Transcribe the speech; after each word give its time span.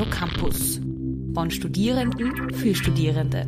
Radio 0.00 0.14
Campus. 0.14 0.80
Von 1.34 1.50
Studierenden 1.50 2.54
für 2.54 2.74
Studierende. 2.74 3.46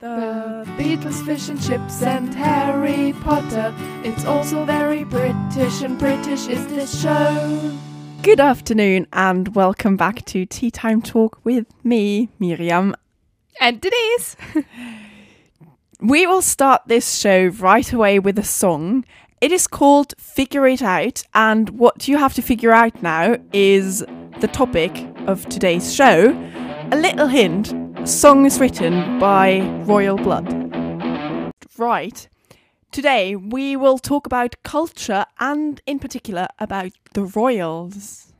The 0.00 0.64
Beatles, 0.76 1.22
fish 1.22 1.48
and 1.48 1.60
chips, 1.60 2.02
and 2.02 2.34
Harry 2.34 3.14
Potter. 3.22 3.72
It's 4.02 4.24
also 4.24 4.64
very 4.64 5.04
British, 5.04 5.82
and 5.82 5.96
British 5.98 6.48
is 6.48 6.66
this 6.66 7.00
show. 7.00 7.72
Good 8.22 8.40
afternoon, 8.40 9.06
and 9.12 9.54
welcome 9.54 9.96
back 9.96 10.24
to 10.26 10.44
Tea 10.44 10.72
Time 10.72 11.00
Talk 11.00 11.38
with 11.44 11.66
me, 11.84 12.28
Mirjam. 12.40 12.94
And 13.60 13.80
Denise. 13.80 14.36
We 15.98 16.26
will 16.26 16.42
start 16.42 16.82
this 16.88 17.18
show 17.18 17.46
right 17.46 17.90
away 17.90 18.18
with 18.18 18.38
a 18.38 18.44
song. 18.44 19.06
It 19.42 19.52
is 19.52 19.66
called 19.66 20.14
Figure 20.16 20.66
It 20.66 20.80
Out, 20.80 21.22
and 21.34 21.68
what 21.78 22.08
you 22.08 22.16
have 22.16 22.32
to 22.34 22.42
figure 22.42 22.72
out 22.72 23.02
now 23.02 23.36
is 23.52 23.98
the 24.40 24.48
topic 24.50 25.06
of 25.26 25.46
today's 25.50 25.94
show. 25.94 26.30
A 26.90 26.96
little 26.96 27.26
hint 27.26 27.74
a 27.98 28.06
song 28.06 28.46
is 28.46 28.58
written 28.58 29.18
by 29.18 29.60
Royal 29.84 30.16
Blood. 30.16 31.52
Right. 31.76 32.26
Today 32.90 33.36
we 33.36 33.76
will 33.76 33.98
talk 33.98 34.24
about 34.24 34.54
culture 34.62 35.26
and, 35.38 35.82
in 35.84 35.98
particular, 35.98 36.48
about 36.58 36.92
the 37.12 37.24
royals. 37.24 38.32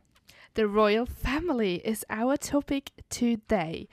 The 0.55 0.67
royal 0.67 1.05
family 1.05 1.83
is 1.85 2.07
our 2.09 2.39
topic 2.39 2.93
today. 3.11 3.87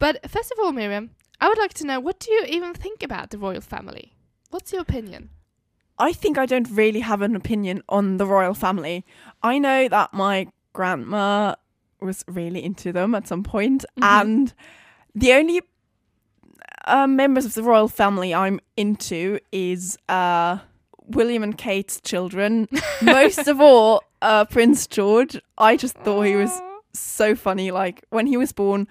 But 0.00 0.28
first 0.28 0.50
of 0.50 0.58
all, 0.58 0.72
Mirjam, 0.72 1.10
I 1.40 1.48
would 1.48 1.58
like 1.58 1.74
to 1.74 1.86
know 1.86 2.00
what 2.00 2.18
do 2.18 2.32
you 2.32 2.44
even 2.48 2.74
think 2.74 3.04
about 3.04 3.30
the 3.30 3.38
royal 3.38 3.60
family? 3.60 4.14
What's 4.50 4.72
your 4.72 4.82
opinion? 4.82 5.30
I 6.00 6.12
think 6.12 6.38
I 6.38 6.46
don't 6.46 6.68
really 6.70 7.00
have 7.00 7.20
an 7.22 7.36
opinion 7.36 7.82
on 7.88 8.16
the 8.16 8.26
royal 8.26 8.54
family. 8.54 9.04
I 9.42 9.58
know 9.58 9.86
that 9.88 10.12
my 10.12 10.48
grandma 10.72 11.54
was 12.00 12.24
really 12.26 12.64
into 12.64 12.92
them 12.92 13.14
at 13.14 13.28
some 13.28 13.42
point, 13.42 13.84
Mhm. 13.98 14.04
and 14.20 14.54
the 15.14 15.32
only 15.34 15.60
uh, 16.86 17.06
members 17.06 17.44
of 17.44 17.54
the 17.54 17.62
royal 17.62 17.88
family 17.88 18.34
I'm 18.34 18.58
into 18.76 19.38
is 19.52 19.98
uh, 20.08 20.58
William 21.08 21.42
and 21.42 21.56
Kate's 21.56 22.00
children. 22.00 22.68
Most 23.02 23.46
of 23.48 23.60
all, 23.60 24.02
uh, 24.22 24.46
Prince 24.46 24.86
George. 24.86 25.38
I 25.58 25.76
just 25.76 25.94
thought 25.98 26.22
he 26.22 26.36
was 26.36 26.50
so 26.94 27.34
funny. 27.34 27.70
Like 27.70 28.04
when 28.10 28.26
he 28.26 28.36
was 28.38 28.52
born, 28.52 28.88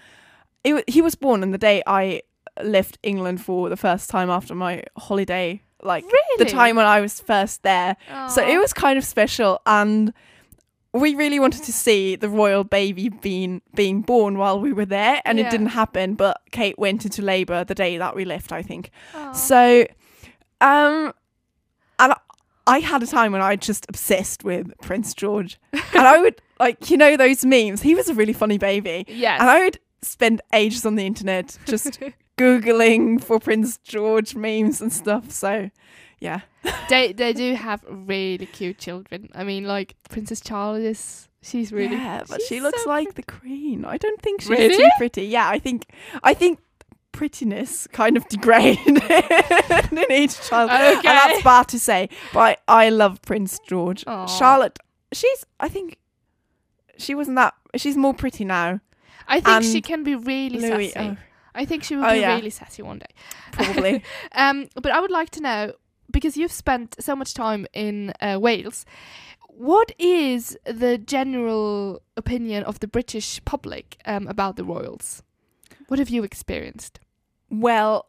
it, 0.64 0.88
he 0.88 1.02
was 1.02 1.16
born 1.16 1.41
on 1.41 1.50
the 1.52 1.58
day 1.58 1.81
I 1.88 2.22
left 2.64 3.00
England 3.03 3.41
for 3.41 3.69
the 3.69 3.78
first 3.78 4.09
time 4.09 4.30
after 4.30 4.53
my 4.53 4.84
holiday. 4.97 5.62
Like 5.81 6.05
the 6.38 6.45
time 6.45 6.75
when 6.75 6.85
I 6.85 6.99
was 7.02 7.19
first 7.22 7.63
there. 7.63 7.95
So 8.30 8.45
it 8.45 8.58
was 8.58 8.73
kind 8.73 8.97
of 8.97 9.03
special 9.05 9.61
and 9.66 10.13
we 10.91 11.13
really 11.16 11.39
wanted 11.39 11.63
to 11.63 11.72
see 11.72 12.16
the 12.16 12.27
royal 12.27 12.63
baby 12.63 13.09
being 13.09 13.61
being 13.75 14.02
born 14.02 14.38
while 14.39 14.59
we 14.59 14.73
were 14.73 14.85
there 14.85 15.22
and 15.23 15.38
Yeah. 15.38 15.47
it 15.47 15.52
didn't 15.52 15.67
happen 15.67 16.16
but 16.16 16.41
Kate 16.52 16.80
went 16.80 17.05
into 17.05 17.22
labor 17.22 17.63
the 17.63 17.75
day 17.75 17.97
that 18.00 18.16
we 18.16 18.25
left 18.25 18.52
I 18.52 18.63
think. 18.63 18.89
Aw. 19.13 19.31
So 19.33 19.85
um 20.61 21.13
and 22.00 22.13
I- 22.13 22.17
I 22.67 22.80
had 22.80 23.02
a 23.02 23.07
time 23.07 23.31
when 23.31 23.41
I 23.41 23.55
just 23.55 23.85
obsessed 23.89 24.44
with 24.44 24.72
Prince 24.81 25.13
George. 25.16 25.59
and 25.73 26.07
I 26.07 26.19
would 26.19 26.41
like 26.59 26.89
you 26.89 26.97
know 26.97 27.17
those 27.17 27.45
memes. 27.45 27.81
He 27.81 27.95
was 27.95 28.09
a 28.09 28.13
really 28.13 28.33
funny 28.33 28.57
baby. 28.57 29.05
Yeah, 29.07 29.38
And 29.39 29.50
I 29.50 29.59
would 29.63 29.80
spend 30.02 30.41
ages 30.53 30.85
on 30.85 30.95
the 30.95 31.05
internet 31.05 31.57
just 31.66 32.00
googling 32.40 33.23
for 33.23 33.40
Prince 33.40 33.78
George 33.78 34.36
memes 34.36 34.82
and 34.82 34.92
stuff. 34.94 35.32
So 35.32 35.70
yeah. 36.20 36.42
they 36.90 37.14
they 37.14 37.34
do 37.34 37.56
have 37.56 37.84
really 37.90 38.46
cute 38.46 38.78
children. 38.78 39.30
I 39.36 39.44
mean, 39.44 39.64
like 39.66 39.96
Princess 40.09 40.42
Charlotte 40.46 40.84
is 40.84 41.28
she's 41.42 41.72
really 41.72 41.96
yeah, 41.96 42.23
but 42.30 42.42
she 42.42 42.59
looks 42.59 42.84
so 42.84 42.90
like 42.90 43.16
the 43.16 43.23
queen. 43.23 43.86
I 43.86 43.98
don't 43.98 44.22
think 44.22 44.42
she's 44.42 44.50
Really? 44.50 44.76
too 44.78 44.90
pretty. 44.98 45.26
Yeah, 45.26 45.48
I 45.50 45.59
think 45.59 45.86
I 46.23 46.34
think 46.34 46.59
prettiness 47.12 47.88
kind 47.88 48.16
of 48.18 48.28
degraded 48.30 48.88
in 49.92 50.12
each 50.12 50.40
child. 50.42 50.69
And 50.69 50.97
Okay. 51.00 51.08
that's 51.08 51.44
bad 51.44 51.68
to 51.69 51.80
say, 51.80 52.09
but 52.34 52.59
I, 52.68 52.86
I 52.86 52.90
love 52.90 53.22
Prince 53.24 53.59
George. 53.68 54.03
Aw. 54.08 54.25
Charlotte, 54.28 54.80
she's 55.13 55.46
I 55.59 55.69
think 55.69 55.97
she 56.97 57.16
wasn't 57.16 57.38
that. 57.38 57.53
She's 57.75 57.96
more 57.97 58.13
pretty 58.13 58.44
now. 58.46 58.80
I 59.28 59.40
think 59.40 59.63
she 59.63 59.80
can 59.81 60.03
be 60.03 60.16
really 60.16 60.59
Louis, 60.59 60.90
sassy. 60.90 61.09
oh, 61.12 61.18
I 61.56 61.66
think 61.66 61.84
she 61.84 61.96
will 61.96 62.06
Oh, 62.06 62.14
be 62.14 62.20
yeah. 62.20 62.36
really 62.36 62.50
sassy 62.50 62.82
one 62.82 63.00
day. 63.00 63.14
probably. 63.52 64.04
Um, 64.34 64.68
but 64.76 64.92
I 64.92 65.00
would 65.00 65.12
like 65.12 65.30
to 65.32 65.42
know 65.42 65.74
because 66.12 66.38
you've 66.38 66.52
spent 66.52 66.96
so 67.00 67.16
much 67.16 67.34
time 67.34 67.66
in 67.74 68.14
uh, 68.22 68.38
Wales. 68.42 68.86
What 69.50 69.92
is 70.00 70.58
the 70.66 70.98
general 70.98 72.02
opinion 72.16 72.64
of 72.64 72.80
the 72.80 72.88
British 72.88 73.44
public 73.46 73.98
um, 74.06 74.28
about 74.28 74.56
the 74.56 74.64
royals? 74.64 75.22
What 75.88 76.00
have 76.00 76.10
you 76.10 76.24
experienced? 76.24 77.00
Well, 77.50 78.06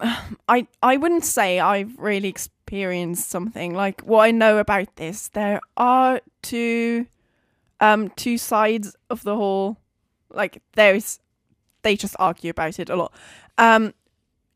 I 0.48 0.66
I 0.82 0.96
wouldn't 0.96 1.24
say 1.24 1.60
I've 1.60 1.96
really 1.98 2.28
experienced 2.28 3.28
something 3.30 3.74
like 3.74 4.00
what 4.00 4.22
I 4.24 4.30
know 4.32 4.58
about 4.58 4.96
this. 4.96 5.28
There 5.28 5.60
are 5.76 6.20
two 6.42 7.06
um 7.80 8.08
two 8.16 8.38
sides 8.38 8.96
of 9.10 9.22
the 9.22 9.36
whole 9.36 9.76
like 10.30 10.62
there's 10.72 11.20
they 11.86 11.96
just 11.96 12.16
argue 12.18 12.50
about 12.50 12.78
it 12.78 12.90
a 12.90 12.96
lot. 12.96 13.12
Um 13.58 13.94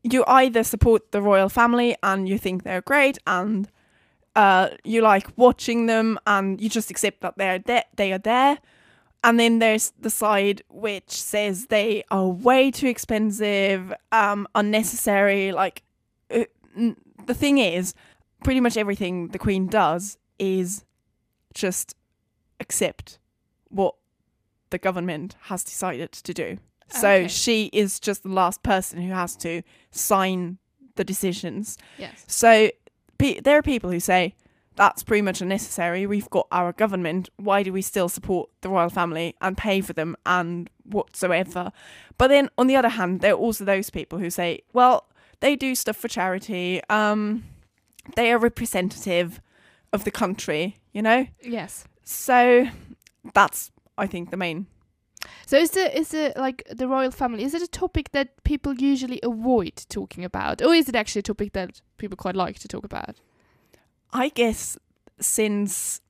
you 0.03 0.23
either 0.27 0.63
support 0.63 1.11
the 1.11 1.21
royal 1.21 1.49
family 1.49 1.95
and 2.01 2.27
you 2.27 2.37
think 2.37 2.63
they're 2.63 2.81
great 2.81 3.17
and 3.25 3.69
uh 4.35 4.69
you 4.83 5.01
like 5.01 5.27
watching 5.37 5.85
them 5.85 6.17
and 6.25 6.59
you 6.61 6.69
just 6.69 6.89
accept 6.91 7.21
that 7.21 7.37
they're 7.37 7.59
de- 7.59 7.89
they 7.95 8.11
are 8.11 8.17
there 8.17 8.57
and 9.23 9.39
then 9.39 9.59
there's 9.59 9.93
the 9.99 10.09
side 10.09 10.63
which 10.69 11.11
says 11.11 11.67
they 11.67 12.03
are 12.09 12.27
way 12.27 12.71
too 12.71 12.87
expensive, 12.87 13.93
um, 14.11 14.47
unnecessary. 14.55 15.51
Like, 15.51 15.83
uh, 16.31 16.45
n- 16.75 16.97
the 17.27 17.35
thing 17.35 17.59
is, 17.59 17.93
pretty 18.43 18.59
much 18.59 18.77
everything 18.77 19.27
the 19.27 19.37
Queen 19.37 19.67
does 19.67 20.17
is 20.39 20.85
just 21.53 21.95
accept 22.59 23.19
what 23.69 23.93
the 24.71 24.79
government 24.79 25.35
has 25.43 25.63
decided 25.63 26.11
to 26.13 26.33
do. 26.33 26.57
So 26.91 27.09
Okay. 27.09 27.27
she 27.27 27.65
is 27.73 27.99
just 27.99 28.23
the 28.23 28.29
last 28.29 28.63
person 28.63 29.01
who 29.01 29.11
has 29.13 29.35
to 29.37 29.61
sign 29.91 30.57
the 30.95 31.03
decisions. 31.03 31.77
Yes. 31.97 32.23
So 32.27 32.69
pe- 33.17 33.39
there 33.39 33.57
are 33.57 33.61
people 33.61 33.89
who 33.91 33.99
say 33.99 34.35
that's 34.75 35.03
pretty 35.03 35.21
much 35.21 35.41
unnecessary. 35.41 36.05
We've 36.05 36.29
got 36.29 36.47
our 36.51 36.71
government. 36.73 37.29
Why 37.37 37.61
do 37.63 37.71
we 37.73 37.81
still 37.81 38.09
support 38.09 38.49
the 38.61 38.69
royal 38.69 38.89
family 38.89 39.35
and 39.41 39.57
pay 39.57 39.81
for 39.81 39.93
them 39.93 40.15
and 40.25 40.69
whatsoever? 40.85 41.71
But 42.17 42.27
then 42.27 42.49
on 42.57 42.67
the 42.67 42.75
other 42.75 42.89
hand, 42.89 43.21
there 43.21 43.33
are 43.33 43.37
also 43.37 43.65
those 43.65 43.89
people 43.89 44.19
who 44.19 44.29
say, 44.29 44.61
well, 44.73 45.07
they 45.41 45.55
do 45.55 45.75
stuff 45.75 45.97
for 45.97 46.07
charity. 46.07 46.81
Um, 46.89 47.43
they 48.15 48.31
are 48.31 48.37
representative 48.37 49.41
of 49.93 50.03
the 50.03 50.11
country, 50.11 50.77
you 50.93 51.01
know. 51.01 51.27
Yes. 51.41 51.85
So 52.03 52.67
that's 53.33 53.71
I 53.97 54.07
think 54.07 54.31
the 54.31 54.37
main. 54.37 54.67
So 55.45 55.57
is 55.57 55.71
the 55.71 55.97
is 55.97 56.09
the 56.09 56.33
like 56.35 56.63
the 56.69 56.87
royal 56.87 57.11
family? 57.11 57.43
Is 57.43 57.53
it 57.53 57.61
a 57.61 57.67
topic 57.67 58.11
that 58.11 58.43
people 58.43 58.73
usually 58.75 59.19
avoid 59.23 59.85
talking 59.89 60.23
about, 60.25 60.61
or 60.61 60.73
is 60.73 60.87
it 60.89 60.95
actually 60.95 61.19
a 61.19 61.23
topic 61.23 61.53
that 61.53 61.81
people 61.97 62.17
quite 62.17 62.35
like 62.35 62.59
to 62.59 62.67
talk 62.67 62.85
about? 62.85 63.15
I 64.13 64.29
guess 64.29 64.77
since 65.19 66.01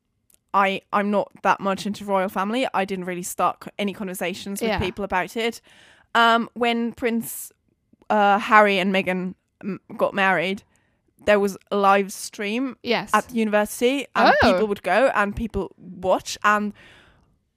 I 0.54 0.82
I'm 0.94 1.12
not 1.12 1.32
that 1.44 1.60
much 1.60 1.86
into 1.86 2.06
royal 2.06 2.30
family, 2.30 2.68
I 2.74 2.86
didn't 2.86 3.06
really 3.06 3.24
start 3.24 3.64
any 3.80 3.94
conversations 3.94 4.62
with 4.62 4.70
Yeah. 4.70 4.80
people 4.80 5.04
about 5.06 5.36
it. 5.38 5.62
Um, 6.16 6.50
when 6.54 6.92
Prince 6.94 7.52
uh, 8.10 8.38
Harry 8.40 8.80
and 8.80 8.94
Meghan 8.94 9.36
got 9.98 10.14
married, 10.14 10.64
there 11.26 11.40
was 11.40 11.58
a 11.72 11.78
live 11.78 12.12
stream 12.12 12.76
Yes. 12.84 13.12
at 13.14 13.28
the 13.30 13.36
university, 13.36 14.06
and 14.16 14.34
Oh. 14.34 14.38
people 14.42 14.68
would 14.68 14.84
go 14.84 15.10
and 15.16 15.36
people 15.36 15.72
watch. 15.78 16.38
And 16.44 16.74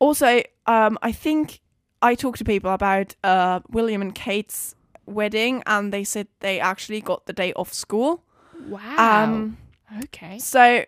also, 0.04 0.42
um, 0.66 0.98
I 1.02 1.12
think 1.12 1.60
I 2.02 2.14
talked 2.14 2.38
to 2.38 2.44
people 2.44 2.72
about 2.72 3.14
uh, 3.24 3.60
William 3.70 4.02
and 4.02 4.14
Kate's 4.14 4.74
wedding, 5.06 5.62
and 5.66 5.92
they 5.92 6.04
said 6.04 6.28
they 6.40 6.60
actually 6.60 7.00
got 7.00 7.26
the 7.26 7.32
day 7.32 7.52
off 7.54 7.72
school. 7.72 8.22
wow. 8.68 9.24
Um, 9.24 9.56
okay. 10.04 10.38
so 10.38 10.84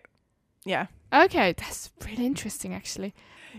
yeah. 0.65 0.87
Okay, 1.11 1.53
that's 1.57 1.91
really 2.05 2.25
interesting, 2.25 2.73
actually. 2.73 3.15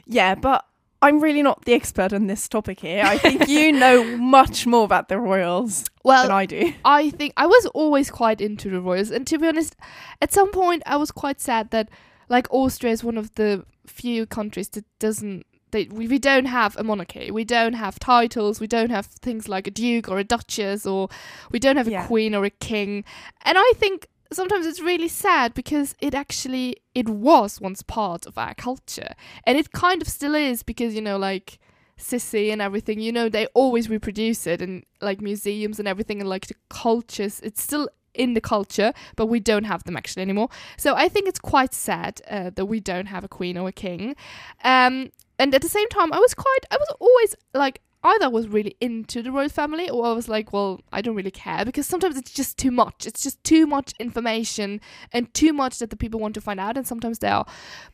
Yeah, 0.07 0.35
but 0.35 0.65
I'm 1.01 1.21
really 1.21 1.43
not 1.43 1.65
the 1.65 1.75
expert 1.75 2.13
on 2.13 2.27
this 2.27 2.49
topic 2.49 2.81
here. 2.81 3.03
I 3.05 3.19
think 3.19 3.49
you 3.49 3.73
know 3.85 4.17
much 4.17 4.67
more 4.67 4.85
about 4.85 5.09
the 5.09 5.19
royals 5.19 5.83
than 5.83 5.89
Well, 6.05 6.33
I 6.33 6.47
do. 6.47 6.73
I 6.85 7.11
think 7.11 7.33
I 7.37 7.47
was 7.47 7.67
always 7.67 8.11
quite 8.11 8.41
into 8.41 8.71
the 8.71 8.81
royals, 8.81 9.11
and 9.11 9.27
to 9.27 9.39
be 9.39 9.49
honest, 9.49 9.77
at 10.21 10.33
some 10.33 10.51
point 10.53 10.83
I 10.87 10.97
was 10.97 11.11
quite 11.11 11.41
sad 11.41 11.71
that, 11.71 11.89
like, 12.29 12.47
Austria 12.51 12.93
is 12.93 13.03
one 13.03 13.17
of 13.17 13.35
the 13.35 13.65
few 13.87 14.27
countries 14.27 14.69
that 14.71 14.85
doesn't. 14.99 15.47
They, 15.71 15.85
we, 15.85 16.09
we 16.09 16.19
don't 16.19 16.47
have 16.47 16.77
a 16.77 16.85
monarchy. 16.85 17.31
We 17.31 17.45
don't 17.45 17.75
have 17.75 17.99
titles. 17.99 18.61
We 18.61 18.67
don't 18.67 18.91
have 18.91 19.07
things 19.07 19.49
like 19.49 19.67
a 19.67 19.71
duke 19.71 20.09
or 20.09 20.19
a 20.19 20.25
duchess, 20.25 20.87
or 20.87 21.09
we 21.51 21.59
don't 21.59 21.77
have 21.77 21.89
a 21.89 21.93
Yeah. 21.93 22.07
queen 22.07 22.35
or 22.35 22.45
a 22.45 22.51
king. 22.51 23.05
And 23.43 23.57
I 23.59 23.73
think 23.77 24.09
sometimes 24.33 24.67
it's 24.67 24.81
really 24.81 25.09
sad 25.09 25.55
because 25.55 25.95
it 26.01 26.15
actually 26.15 26.77
it 26.95 27.09
was 27.09 27.61
once 27.61 27.83
part 27.83 28.27
of 28.27 28.37
our 28.37 28.55
culture 28.55 29.15
and 29.45 29.57
it 29.57 29.73
kind 29.73 30.03
of 30.03 30.09
still 30.09 30.35
is 30.35 30.63
because 30.63 30.95
you 30.95 31.01
know 31.01 31.17
like 31.17 31.59
Sisi 31.99 32.53
and 32.53 32.61
everything 32.61 33.01
you 33.01 33.11
know 33.11 33.31
they 33.31 33.47
always 33.55 33.89
reproduce 33.89 34.47
it 34.47 34.61
in 34.61 34.85
like 35.01 35.21
museums 35.23 35.79
and 35.79 35.89
everything 35.89 36.21
and 36.21 36.29
like 36.29 36.47
the 36.47 36.55
cultures 36.69 37.41
it's 37.43 37.63
still 37.63 37.89
in 38.15 38.35
the 38.35 38.41
culture 38.41 38.93
but 39.17 39.27
we 39.27 39.41
don't 39.41 39.65
have 39.65 39.83
them 39.85 39.97
actually 39.97 40.23
anymore 40.23 40.49
so 40.77 40.95
i 40.95 41.09
think 41.09 41.27
it's 41.27 41.39
quite 41.41 41.73
sad 41.73 42.21
uh, 42.31 42.51
that 42.51 42.67
we 42.67 42.81
don't 42.81 43.07
have 43.07 43.25
a 43.25 43.29
queen 43.29 43.57
or 43.57 43.69
a 43.69 43.73
king 43.73 44.15
um 44.63 45.11
and 45.39 45.55
at 45.55 45.63
the 45.63 45.69
same 45.69 45.89
time 45.89 46.13
i 46.13 46.19
was 46.19 46.35
quite 46.35 46.65
i 46.71 46.77
was 46.77 46.89
always 47.01 47.35
like 47.55 47.81
either 48.05 48.27
I 48.27 48.29
was 48.29 48.47
really 48.47 48.77
into 48.81 49.23
the 49.23 49.33
royal 49.33 49.49
family 49.49 49.91
or 49.91 50.07
I 50.07 50.13
was 50.13 50.29
like, 50.29 50.53
well, 50.53 50.81
I 50.93 51.03
don't 51.03 51.17
really 51.17 51.33
care 51.33 51.65
because 51.65 51.85
sometimes 51.85 52.17
it's 52.17 52.31
just 52.31 52.57
too 52.57 52.71
much. 52.71 53.07
It's 53.09 53.25
just 53.25 53.43
too 53.43 53.67
much 53.67 53.93
information 53.99 54.81
and 55.13 55.35
too 55.35 55.53
much 55.53 55.81
that 55.81 55.91
the 55.91 55.97
people 55.97 56.21
want 56.21 56.35
to 56.35 56.41
find 56.41 56.61
out. 56.61 56.77
And 56.77 56.87
sometimes 56.87 57.19
they 57.19 57.27
are 57.29 57.45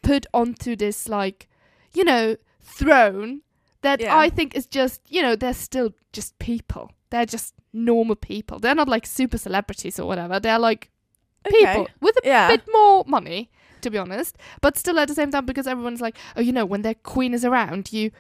put 0.03 0.27
onto 0.35 0.77
this, 0.77 1.09
like, 1.09 1.49
you 1.95 2.05
know, 2.05 2.37
throne 2.61 3.41
that 3.81 4.01
Yeah. 4.03 4.15
I 4.15 4.29
think 4.29 4.55
is 4.55 4.67
just, 4.67 5.01
you 5.09 5.23
know, 5.23 5.37
they're 5.37 5.55
still 5.55 5.95
just 6.13 6.39
people. 6.39 6.91
They're 7.09 7.25
just 7.27 7.55
normal 7.73 8.15
people. 8.17 8.59
They're 8.59 8.75
not 8.75 8.89
like 8.91 9.07
super 9.07 9.39
celebrities 9.39 9.99
or 9.99 10.07
whatever. 10.07 10.39
They're 10.39 10.59
like 10.59 10.91
people 11.49 11.83
Okay. 11.85 11.93
with 12.03 12.17
a 12.23 12.29
Yeah. 12.29 12.49
bit 12.49 12.69
more 12.71 13.05
money, 13.07 13.51
to 13.85 13.91
be 13.91 13.99
honest. 13.99 14.37
But 14.61 14.77
still 14.77 14.99
at 14.99 15.09
the 15.09 15.15
same 15.15 15.31
time, 15.31 15.47
because 15.47 15.67
everyone's 15.67 16.01
like, 16.01 16.17
oh, 16.37 16.41
you 16.41 16.53
know, 16.53 16.67
when 16.67 16.83
their 16.83 16.95
queen 16.95 17.33
is 17.33 17.45
around, 17.45 17.93
you 17.93 18.11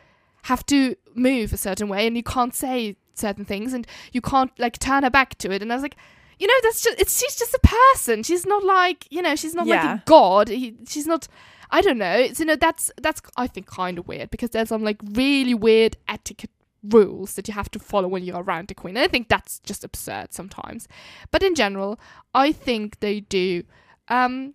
have 0.44 0.64
to 0.66 0.94
move 1.14 1.52
a 1.52 1.56
certain 1.56 1.88
way 1.88 2.06
and 2.06 2.16
you 2.16 2.22
can't 2.22 2.54
say 2.54 2.96
certain 3.14 3.44
things 3.44 3.72
and 3.72 3.86
you 4.12 4.20
can't 4.20 4.50
like 4.58 4.78
turn 4.78 5.02
her 5.02 5.10
back 5.10 5.36
to 5.38 5.50
it. 5.50 5.62
And 5.62 5.72
I 5.72 5.76
was 5.76 5.82
like, 5.82 5.96
you 6.38 6.46
know, 6.46 6.54
that's 6.62 6.82
just 6.82 7.00
it's 7.00 7.18
she's 7.18 7.36
just 7.36 7.54
a 7.54 7.60
person. 7.92 8.22
She's 8.22 8.46
not 8.46 8.64
like 8.64 9.06
you 9.10 9.22
know, 9.22 9.36
she's 9.36 9.54
not 9.54 9.66
like 9.66 9.84
a 9.84 10.02
god. 10.06 10.48
He, 10.48 10.76
she's 10.86 11.06
not. 11.06 11.28
I 11.70 11.80
don't 11.80 11.98
know. 11.98 12.12
It's 12.12 12.38
you 12.40 12.46
know 12.46 12.56
that's 12.56 12.90
that's 13.00 13.22
I 13.36 13.46
think 13.46 13.66
kind 13.66 13.98
of 13.98 14.06
weird 14.06 14.30
because 14.30 14.50
there's 14.50 14.68
some 14.68 14.84
like 14.84 15.00
really 15.12 15.54
weird 15.54 15.96
etiquette 16.08 16.50
rules 16.82 17.34
that 17.34 17.48
you 17.48 17.54
have 17.54 17.70
to 17.70 17.78
follow 17.78 18.08
when 18.08 18.24
you're 18.24 18.42
around 18.42 18.68
the 18.68 18.74
queen. 18.74 18.96
And 18.96 19.04
I 19.04 19.08
think 19.08 19.28
that's 19.28 19.60
just 19.60 19.84
absurd 19.84 20.34
sometimes. 20.34 20.86
But 21.30 21.42
in 21.42 21.54
general, 21.54 21.98
I 22.34 22.52
think 22.52 23.00
they 23.00 23.20
do 23.20 23.64
um, 24.08 24.54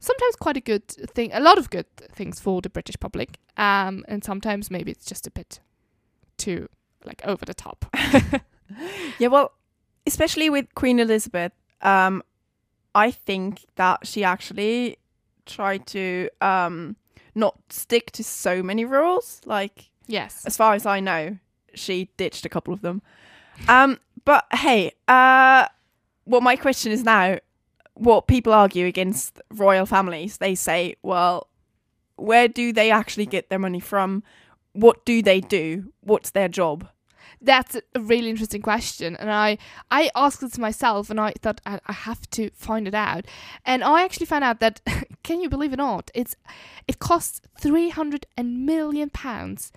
sometimes 0.00 0.36
quite 0.36 0.56
a 0.56 0.60
good 0.60 0.88
thing, 0.88 1.30
a 1.32 1.40
lot 1.40 1.58
of 1.58 1.70
good 1.70 1.86
things 1.96 2.40
for 2.40 2.60
the 2.60 2.70
British 2.70 2.96
public. 2.98 3.38
Um, 3.56 4.04
and 4.08 4.24
sometimes 4.24 4.70
maybe 4.70 4.90
it's 4.90 5.06
just 5.06 5.26
a 5.26 5.30
bit 5.30 5.60
too 6.36 6.68
like 7.04 7.22
over 7.24 7.44
the 7.44 7.54
top. 7.54 7.84
Yeah, 9.18 9.28
well, 9.28 9.52
especially 10.06 10.50
with 10.50 10.74
Queen 10.74 10.98
Elizabeth, 10.98 11.52
um, 11.82 12.22
I 12.94 13.10
think 13.10 13.66
that 13.76 14.06
she 14.06 14.24
actually 14.24 14.98
tried 15.46 15.86
to 15.88 16.28
um, 16.40 16.96
not 17.34 17.58
stick 17.70 18.10
to 18.12 18.24
so 18.24 18.62
many 18.62 18.84
rules. 18.84 19.40
Like, 19.44 19.90
yes. 20.06 20.44
as 20.46 20.56
far 20.56 20.74
as 20.74 20.86
I 20.86 21.00
know, 21.00 21.38
she 21.74 22.10
ditched 22.16 22.46
a 22.46 22.48
couple 22.48 22.72
of 22.72 22.80
them. 22.80 23.02
Um, 23.68 23.98
but 24.24 24.46
hey, 24.52 24.92
uh, 25.06 25.66
well, 26.24 26.40
my 26.40 26.56
question 26.56 26.92
is 26.92 27.04
now 27.04 27.38
what 27.94 28.26
people 28.26 28.52
argue 28.52 28.86
against 28.86 29.40
royal 29.50 29.86
families. 29.86 30.38
They 30.38 30.54
say, 30.54 30.96
well, 31.02 31.48
where 32.16 32.48
do 32.48 32.72
they 32.72 32.90
actually 32.90 33.26
get 33.26 33.48
their 33.50 33.58
money 33.58 33.80
from? 33.80 34.22
What 34.72 35.04
do 35.04 35.22
they 35.22 35.40
do? 35.40 35.92
What's 36.00 36.30
their 36.30 36.48
job? 36.48 36.88
That's 37.42 37.74
a 37.74 38.00
really 38.00 38.28
interesting 38.28 38.60
question, 38.60 39.16
and 39.16 39.30
I 39.30 39.56
I 39.90 40.10
asked 40.14 40.42
it 40.42 40.52
to 40.52 40.60
myself, 40.60 41.08
and 41.08 41.18
I 41.18 41.32
thought 41.40 41.58
I, 41.64 41.80
I 41.86 41.92
have 41.94 42.28
to 42.32 42.50
find 42.50 42.86
it 42.86 42.94
out, 42.94 43.24
and 43.64 43.82
I 43.82 44.02
actually 44.02 44.26
found 44.26 44.44
out 44.44 44.60
that 44.60 44.82
can 45.22 45.40
you 45.40 45.48
believe 45.48 45.72
it 45.72 45.80
or 45.80 45.84
not? 45.84 46.10
It's 46.14 46.36
it 46.86 46.98
costs 46.98 47.40
three 47.58 47.88
hundred 47.88 48.26
and 48.36 48.66
million 48.66 49.08
pounds 49.08 49.72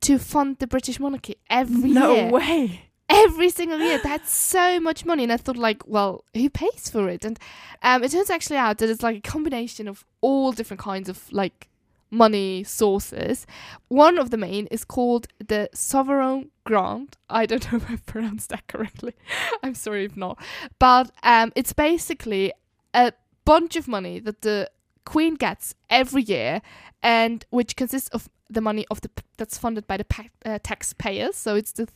to 0.00 0.18
fund 0.18 0.58
the 0.58 0.66
British 0.66 0.98
monarchy 0.98 1.36
every 1.48 1.90
no 1.90 2.14
year. 2.14 2.30
way. 2.30 2.90
Every 3.14 3.50
single 3.50 3.78
year. 3.78 3.98
That's 4.02 4.34
so 4.34 4.80
much 4.80 5.04
money. 5.04 5.22
And 5.22 5.32
I 5.32 5.36
thought, 5.36 5.56
like, 5.56 5.86
well, 5.86 6.24
who 6.34 6.50
pays 6.50 6.90
for 6.90 7.08
it? 7.08 7.24
And 7.24 7.38
um, 7.82 8.02
it 8.02 8.10
turns 8.10 8.30
actually 8.30 8.56
out 8.56 8.78
that 8.78 8.90
it's 8.90 9.02
like 9.02 9.16
a 9.18 9.20
combination 9.20 9.88
of 9.88 10.04
all 10.20 10.52
different 10.52 10.80
kinds 10.80 11.08
of 11.08 11.32
like 11.32 11.68
money 12.10 12.64
sources. 12.64 13.46
One 13.88 14.18
of 14.18 14.30
the 14.30 14.36
main 14.36 14.66
is 14.68 14.84
called 14.84 15.28
the 15.46 15.68
Sovereign 15.74 16.50
Grant. 16.64 17.16
I 17.28 17.46
don't 17.46 17.70
know 17.72 17.76
if 17.78 17.90
I 17.90 17.96
pronounced 17.96 18.48
that 18.50 18.66
correctly. 18.66 19.14
I'm 19.62 19.74
sorry 19.74 20.04
if 20.04 20.16
not. 20.16 20.38
But 20.78 21.10
um, 21.22 21.52
it's 21.54 21.72
basically 21.72 22.52
a 22.94 23.12
bunch 23.44 23.76
of 23.76 23.88
money 23.88 24.20
that 24.20 24.42
the 24.42 24.70
Queen 25.04 25.34
gets 25.34 25.74
every 25.90 26.22
year, 26.22 26.62
and 27.02 27.44
which 27.50 27.76
consists 27.76 28.08
of 28.08 28.30
the 28.48 28.62
money 28.62 28.86
of 28.90 29.02
the 29.02 29.10
that's 29.36 29.58
funded 29.58 29.86
by 29.86 29.98
the 29.98 30.04
pa- 30.04 30.30
uh, 30.46 30.58
taxpayers. 30.62 31.36
So 31.36 31.54
it's 31.54 31.72
the 31.72 31.88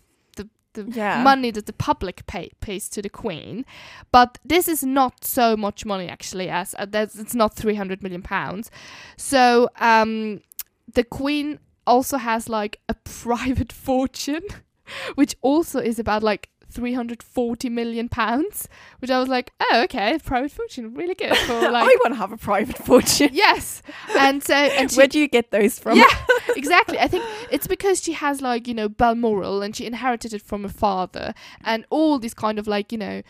the, 0.82 0.92
Yeah. 0.98 1.22
money 1.22 1.50
that 1.52 1.66
the 1.66 1.72
public 1.72 2.26
pay, 2.26 2.50
pays 2.60 2.88
to 2.90 3.02
the 3.02 3.08
Queen. 3.08 3.64
But 4.12 4.38
this 4.44 4.68
is 4.68 4.82
not 4.84 5.24
so 5.24 5.56
much 5.56 5.84
money 5.84 6.08
actually, 6.08 6.48
as 6.48 6.74
uh, 6.78 6.86
it's 6.92 7.34
not 7.34 7.54
300 7.54 8.02
million 8.02 8.22
pounds. 8.22 8.70
So 9.16 9.68
um, 9.80 10.40
the 10.94 11.04
Queen 11.04 11.58
also 11.86 12.16
has 12.18 12.48
like 12.48 12.80
a 12.88 12.94
private 13.04 13.72
fortune, 13.72 14.42
which 15.14 15.36
also 15.42 15.78
is 15.80 15.98
about 15.98 16.22
like 16.22 16.48
340 16.78 17.68
million 17.68 18.08
pounds. 18.08 18.68
Which 19.00 19.10
I 19.10 19.18
was 19.18 19.28
like, 19.28 19.52
oh, 19.60 19.82
okay, 19.84 20.18
private 20.24 20.52
fortune, 20.52 20.94
really 20.94 21.14
good 21.14 21.36
for 21.36 21.52
like. 21.70 21.84
I 21.88 21.96
want 22.04 22.12
to 22.14 22.14
have 22.16 22.30
a 22.32 22.36
private 22.36 22.78
fortune. 22.78 23.30
Yes, 23.32 23.82
and 24.16 24.42
so 24.42 24.54
and 24.54 24.90
she, 24.90 24.96
Where 24.96 25.08
do 25.08 25.18
you 25.18 25.26
get 25.28 25.50
those 25.50 25.78
from? 25.78 25.98
yeah, 25.98 26.06
exactly. 26.56 26.98
I 26.98 27.08
think 27.08 27.24
it's 27.50 27.66
because 27.66 28.02
she 28.02 28.12
has 28.12 28.40
like 28.40 28.68
you 28.68 28.74
know 28.74 28.88
Balmoral 28.88 29.60
and 29.62 29.74
she 29.74 29.86
inherited 29.86 30.32
it 30.32 30.42
from 30.42 30.62
her 30.62 30.68
father 30.68 31.34
and 31.64 31.84
all 31.90 32.18
these 32.18 32.34
kind 32.34 32.58
of 32.58 32.66
like 32.68 32.92
you 32.92 32.98
know, 32.98 33.22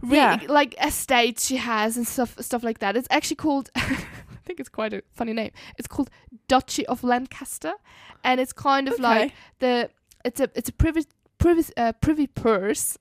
re- 0.00 0.16
Yeah. 0.16 0.38
like 0.48 0.74
estates 0.82 1.46
she 1.46 1.56
has 1.56 1.96
and 1.96 2.06
stuff 2.08 2.36
stuff 2.40 2.62
like 2.62 2.78
that. 2.78 2.96
It's 2.96 3.08
actually 3.10 3.36
called. 3.36 3.70
I 3.76 4.52
think 4.52 4.58
it's 4.60 4.68
quite 4.70 4.92
a 4.92 5.02
funny 5.12 5.32
name. 5.32 5.52
It's 5.78 5.86
called 5.86 6.10
Duchy 6.48 6.84
of 6.86 7.04
Lancaster, 7.04 7.74
and 8.24 8.40
it's 8.40 8.52
kind 8.52 8.88
of 8.88 8.98
like 8.98 9.32
the 9.60 9.90
it's 10.24 10.40
a 10.40 10.48
it's 10.54 10.68
a 10.68 10.72
privy 10.72 11.04
privy 11.40 11.64
uh, 11.76 11.92
privy 12.00 12.26
purse 12.26 12.96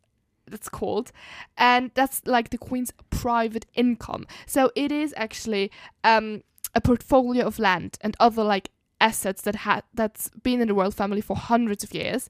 that's 0.48 0.70
called 0.70 1.12
and 1.58 1.92
that's 1.94 2.22
like 2.26 2.50
the 2.50 2.58
queen's 2.58 2.92
private 3.12 3.66
income. 3.76 4.26
So 4.48 4.72
it 4.76 4.92
is 4.92 5.14
actually 5.16 5.72
um 6.04 6.42
a 6.74 6.82
portfolio 6.82 7.46
of 7.46 7.60
land 7.60 7.98
and 8.02 8.16
other 8.20 8.44
like 8.44 8.72
assets 9.02 9.42
that 9.44 9.56
had 9.56 9.84
that's 9.94 10.30
been 10.44 10.62
in 10.62 10.68
the 10.68 10.74
royal 10.74 10.92
family 10.92 11.22
for 11.22 11.36
hundreds 11.36 11.84
of 11.84 11.94
years. 11.94 12.30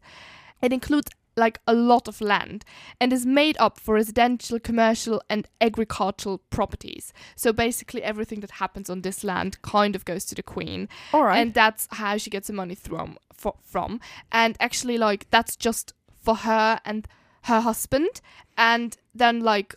It 0.61 0.73
includes 0.73 1.09
like 1.37 1.59
a 1.65 1.73
lot 1.73 2.07
of 2.07 2.19
land 2.19 2.65
and 2.99 3.13
is 3.13 3.25
made 3.25 3.55
up 3.59 3.79
for 3.79 3.95
residential 3.95 4.59
commercial 4.59 5.21
and 5.29 5.47
agricultural 5.61 6.39
properties. 6.49 7.13
So 7.35 7.53
basically 7.53 8.03
everything 8.03 8.41
that 8.41 8.51
happens 8.51 8.89
on 8.89 9.01
this 9.01 9.23
land 9.23 9.61
kind 9.61 9.95
of 9.95 10.05
goes 10.05 10.25
to 10.25 10.35
the 10.35 10.43
queen. 10.43 10.89
All 11.13 11.23
right. 11.23 11.39
and 11.39 11.53
that's 11.53 11.87
how 11.91 12.17
she 12.17 12.29
gets 12.29 12.47
the 12.47 12.53
money 12.53 12.75
from 12.75 13.17
for, 13.33 13.55
from. 13.63 14.01
And 14.31 14.57
actually 14.59 14.97
like 14.97 15.27
that's 15.31 15.55
just 15.55 15.93
for 16.29 16.35
her 16.49 16.79
and 16.85 17.07
her 17.43 17.61
husband 17.61 18.21
and 18.57 18.97
then 19.15 19.39
like 19.53 19.75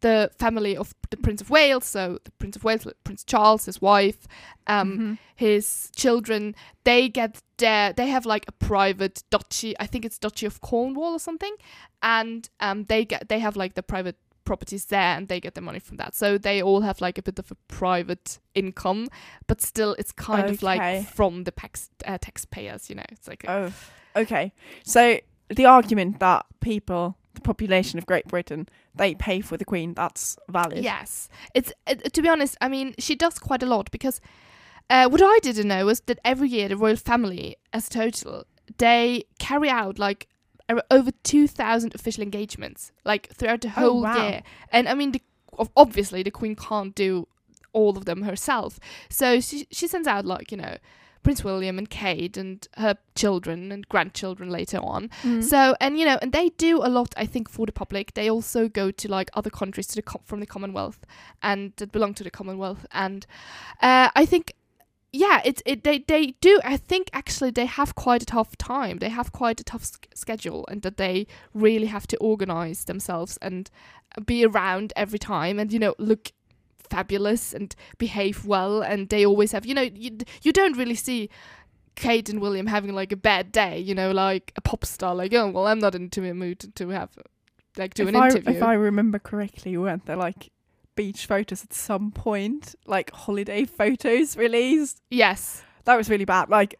the 0.00 0.30
family 0.36 0.76
of 0.76 0.94
the 1.10 1.16
prince 1.16 1.40
of 1.40 1.48
wales 1.50 1.84
so 1.96 2.18
the 2.24 2.30
prince 2.40 2.56
of 2.56 2.64
wales 2.64 2.84
prince 3.04 3.22
charles 3.32 3.66
his 3.66 3.80
wife 3.80 4.20
um 4.66 4.88
Mhm. 4.98 5.18
his 5.36 5.90
children 5.94 6.54
they 6.84 7.08
get 7.08 7.32
their 7.58 7.92
they 7.92 8.08
have 8.08 8.26
like 8.34 8.44
a 8.48 8.52
private 8.52 9.22
duchy 9.30 9.70
i 9.78 9.86
think 9.86 10.04
it's 10.04 10.18
duchy 10.18 10.46
of 10.46 10.60
cornwall 10.60 11.12
or 11.12 11.20
something 11.20 11.54
and 12.02 12.48
um 12.66 12.84
they 12.92 13.04
get 13.04 13.28
they 13.28 13.38
have 13.46 13.54
like 13.62 13.74
the 13.74 13.82
private 13.82 14.16
properties 14.44 14.86
there 14.86 15.16
and 15.16 15.28
they 15.28 15.38
get 15.46 15.54
the 15.54 15.60
money 15.60 15.78
from 15.78 15.96
that 15.98 16.14
so 16.16 16.36
they 16.36 16.60
all 16.60 16.80
have 16.80 17.00
like 17.00 17.16
a 17.18 17.22
bit 17.22 17.38
of 17.38 17.48
a 17.52 17.56
private 17.68 18.40
income 18.54 19.06
but 19.46 19.60
still 19.60 19.94
it's 20.00 20.10
kind 20.10 20.50
of 20.50 20.62
like 20.64 20.80
from 21.14 21.44
the 21.44 21.52
tax 21.52 21.90
uh, 22.10 22.18
taxpayers 22.18 22.90
you 22.90 22.96
know 22.96 23.06
it's 23.14 23.28
like 23.28 23.44
a, 23.44 23.50
Oh, 23.52 23.72
okay. 24.22 24.52
So 24.84 25.02
the 25.54 25.66
argument 25.66 26.18
that 26.20 26.46
people, 26.60 27.16
the 27.34 27.40
population 27.40 27.98
of 27.98 28.06
Great 28.06 28.26
Britain, 28.28 28.68
they 28.94 29.14
pay 29.14 29.40
for 29.40 29.56
the 29.56 29.64
Queen, 29.64 29.94
that's 29.94 30.36
valid. 30.48 30.84
Yes, 30.84 31.28
it's 31.54 31.72
uh, 31.86 31.94
to 31.94 32.22
be 32.22 32.28
honest. 32.28 32.56
I 32.60 32.68
mean, 32.68 32.94
she 32.98 33.14
does 33.14 33.38
quite 33.38 33.62
a 33.62 33.66
lot 33.66 33.90
because 33.90 34.20
uh, 34.90 35.08
what 35.08 35.22
I 35.22 35.38
didn't 35.42 35.68
know 35.68 35.86
was 35.86 36.00
that 36.02 36.18
every 36.24 36.48
year 36.48 36.68
the 36.68 36.76
royal 36.76 36.96
family, 36.96 37.56
as 37.72 37.86
a 37.86 37.90
total, 37.90 38.44
they 38.78 39.24
carry 39.38 39.70
out 39.70 39.98
like 39.98 40.28
over 40.90 41.10
two 41.22 41.46
thousand 41.48 41.94
official 41.94 42.22
engagements, 42.22 42.92
like 43.04 43.28
throughout 43.34 43.60
the 43.62 43.70
whole 43.70 43.84
Oh, 43.84 43.90
whole 43.92 44.02
wow. 44.02 44.28
year. 44.28 44.42
And 44.70 44.88
I 44.88 44.94
mean, 44.94 45.12
the, 45.12 45.22
obviously 45.76 46.22
the 46.22 46.30
queen 46.30 46.54
can't 46.56 46.94
do 46.94 47.26
all 47.74 47.96
of 47.96 48.04
them 48.04 48.22
herself, 48.22 48.78
so 49.08 49.40
she 49.40 49.66
she 49.70 49.86
sends 49.86 50.06
out 50.06 50.26
like 50.26 50.50
you 50.52 50.58
know 50.58 50.76
Prince 51.22 51.44
William 51.44 51.78
and 51.78 51.88
Kate 51.88 52.36
and 52.36 52.66
her 52.76 52.96
children 53.14 53.70
and 53.72 53.88
grandchildren 53.88 54.50
later 54.50 54.78
on. 54.78 55.10
Mm. 55.22 55.42
So 55.42 55.74
and 55.80 55.98
you 55.98 56.04
know, 56.04 56.18
and 56.20 56.32
they 56.32 56.50
do 56.50 56.78
a 56.78 56.88
lot. 56.88 57.14
I 57.16 57.26
think 57.26 57.48
for 57.48 57.66
the 57.66 57.72
public, 57.72 58.14
they 58.14 58.28
also 58.28 58.68
go 58.68 58.90
to 58.90 59.08
like 59.08 59.30
other 59.34 59.50
countries 59.50 59.86
to 59.88 59.96
the 59.96 60.02
com- 60.02 60.22
from 60.24 60.40
the 60.40 60.46
Commonwealth 60.46 61.06
and 61.42 61.72
that 61.76 61.92
belong 61.92 62.14
to 62.14 62.24
the 62.24 62.30
Commonwealth. 62.30 62.86
And 62.92 63.26
uh, 63.80 64.10
I 64.14 64.26
think, 64.26 64.54
yeah, 65.12 65.40
it's 65.44 65.62
it. 65.64 65.84
They 65.84 66.00
they 66.00 66.34
do. 66.40 66.60
I 66.64 66.76
think 66.76 67.10
actually 67.12 67.50
they 67.50 67.66
have 67.66 67.94
quite 67.94 68.22
a 68.22 68.26
tough 68.26 68.56
time. 68.56 68.98
They 68.98 69.10
have 69.10 69.32
quite 69.32 69.60
a 69.60 69.64
tough 69.64 69.84
sch- 69.84 70.08
schedule, 70.14 70.64
and 70.68 70.82
that 70.82 70.96
they 70.96 71.26
really 71.54 71.86
have 71.86 72.06
to 72.08 72.16
organize 72.16 72.84
themselves 72.84 73.38
and 73.42 73.70
be 74.26 74.44
around 74.44 74.92
every 74.96 75.18
time, 75.18 75.58
and 75.58 75.72
you 75.72 75.78
know, 75.78 75.94
look 75.98 76.32
fabulous 76.90 77.52
and 77.52 77.74
behave 77.98 78.44
well. 78.46 78.82
And 78.82 79.08
they 79.08 79.24
always 79.26 79.52
have, 79.52 79.66
you 79.66 79.74
know, 79.74 79.82
you 79.82 80.18
you 80.42 80.52
don't 80.52 80.76
really 80.76 80.94
see. 80.94 81.28
Kate 81.94 82.30
and 82.30 82.40
William 82.40 82.66
having 82.66 82.94
like 82.94 83.12
a 83.12 83.16
bad 83.16 83.52
day, 83.52 83.78
you 83.78 83.94
know, 83.94 84.12
like 84.12 84.50
a 84.56 84.62
pop 84.62 84.82
star, 84.86 85.14
like 85.14 85.34
oh 85.34 85.50
well, 85.50 85.66
I'm 85.66 85.78
not 85.78 85.94
into 85.94 86.24
a 86.24 86.32
mood 86.32 86.74
to, 86.76 86.88
have 86.88 87.10
like 87.76 87.92
do 87.92 88.04
if 88.04 88.08
an 88.08 88.16
I, 88.16 88.28
interview. 88.28 88.54
If 88.54 88.62
I 88.62 88.72
remember 88.72 89.18
correctly, 89.18 89.76
weren't 89.76 90.06
there 90.06 90.16
like 90.16 90.50
beach 90.96 91.26
photos 91.26 91.62
at 91.62 91.74
some 91.74 92.10
point, 92.10 92.74
like 92.86 93.10
holiday 93.12 93.66
photos 93.66 94.38
released? 94.38 95.02
yes, 95.10 95.62
That 95.84 95.96
was 95.96 96.08
really 96.08 96.24
bad. 96.24 96.48
Like 96.48 96.78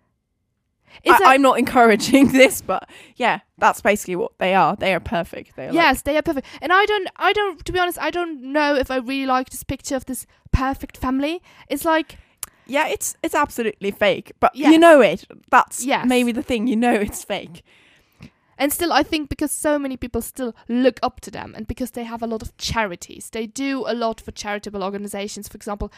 I, 1.07 1.17
a- 1.17 1.27
I'm 1.29 1.43
not 1.43 1.59
encouraging 1.59 2.29
this, 2.33 2.61
but 2.63 2.89
yeah, 3.17 3.41
that's 3.59 3.81
basically 3.81 4.17
what 4.17 4.33
they 4.39 4.55
are. 4.55 4.77
They 4.77 4.93
are 4.95 5.01
perfect. 5.01 5.57
They 5.57 5.65
are 5.65 5.67
like- 5.69 5.75
yes, 5.75 6.03
they 6.03 6.17
are 6.17 6.23
perfect. 6.23 6.47
And 6.61 6.73
I 6.73 6.85
don't, 6.87 7.09
I 7.17 7.33
don't, 7.33 7.65
to 7.65 7.73
be 7.73 7.79
honest, 7.79 7.99
I 8.01 8.11
don't 8.11 8.43
know 8.53 8.75
if 8.77 8.91
I 8.91 8.97
really 8.97 9.27
like 9.27 9.51
this 9.51 9.63
picture 9.63 9.97
of 9.97 10.07
this 10.07 10.27
perfect 10.53 10.97
family. 10.97 11.43
It's 11.69 11.85
like, 11.85 12.19
yeah, 12.67 12.87
it's 12.89 13.17
it's 13.23 13.35
absolutely 13.35 13.91
fake, 13.91 14.33
but 14.39 14.55
Yes. 14.55 14.73
you 14.73 14.79
know 14.79 15.01
it. 15.01 15.25
That's 15.51 15.85
Yes. 15.85 16.07
maybe 16.09 16.31
the 16.33 16.43
thing. 16.43 16.67
You 16.69 16.77
know 16.77 16.95
it's 16.95 17.25
fake. 17.25 17.63
And 18.59 18.73
still, 18.73 18.93
I 18.93 19.03
think 19.03 19.29
because 19.29 19.51
so 19.51 19.79
many 19.79 19.97
people 19.97 20.23
still 20.23 20.55
look 20.69 20.99
up 21.03 21.21
to 21.23 21.31
them, 21.31 21.55
and 21.57 21.67
because 21.67 21.93
they 21.93 22.05
have 22.05 22.23
a 22.23 22.27
lot 22.27 22.43
of 22.43 22.57
charities, 22.57 23.31
they 23.31 23.47
do 23.47 23.85
a 23.87 23.95
lot 23.95 24.21
for 24.21 24.31
charitable 24.33 24.83
organizations. 24.85 25.49
For 25.49 25.57
example, 25.57 25.93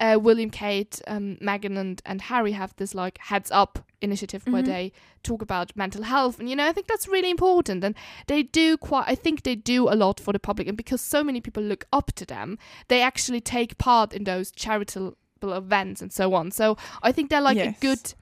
uh, 0.00 0.18
William, 0.20 0.50
Kate, 0.50 1.00
um, 1.06 1.36
Meghan, 1.40 1.76
and 1.78 2.02
and 2.06 2.22
Harry 2.22 2.52
have 2.52 2.74
this 2.76 2.94
like 2.94 3.18
heads 3.18 3.50
up 3.50 3.78
initiative 4.00 4.44
where 4.46 4.62
Mhm. 4.62 4.66
they 4.66 4.92
talk 5.22 5.42
about 5.42 5.76
mental 5.76 6.04
health, 6.04 6.38
and 6.38 6.48
you 6.48 6.56
know, 6.56 6.66
I 6.68 6.72
think 6.72 6.86
that's 6.86 7.08
really 7.08 7.30
important. 7.30 7.84
And 7.84 7.94
they 8.26 8.42
do 8.44 8.76
quite, 8.76 9.04
I 9.08 9.14
think 9.16 9.42
they 9.42 9.56
do 9.56 9.88
a 9.88 9.96
lot 9.96 10.20
for 10.20 10.32
the 10.32 10.38
public, 10.38 10.68
and 10.68 10.76
because 10.76 11.00
so 11.00 11.24
many 11.24 11.40
people 11.40 11.62
look 11.62 11.84
up 11.92 12.12
to 12.14 12.24
them, 12.24 12.58
they 12.88 13.02
actually 13.02 13.40
take 13.40 13.76
part 13.78 14.12
in 14.12 14.24
those 14.24 14.50
charitable 14.52 15.14
events 15.42 16.00
and 16.02 16.12
so 16.12 16.34
on. 16.34 16.50
So 16.52 16.76
I 17.02 17.12
think 17.12 17.28
they're 17.30 17.40
like 17.40 17.56
Yes. 17.56 17.76
a 17.76 17.80
good. 17.80 18.14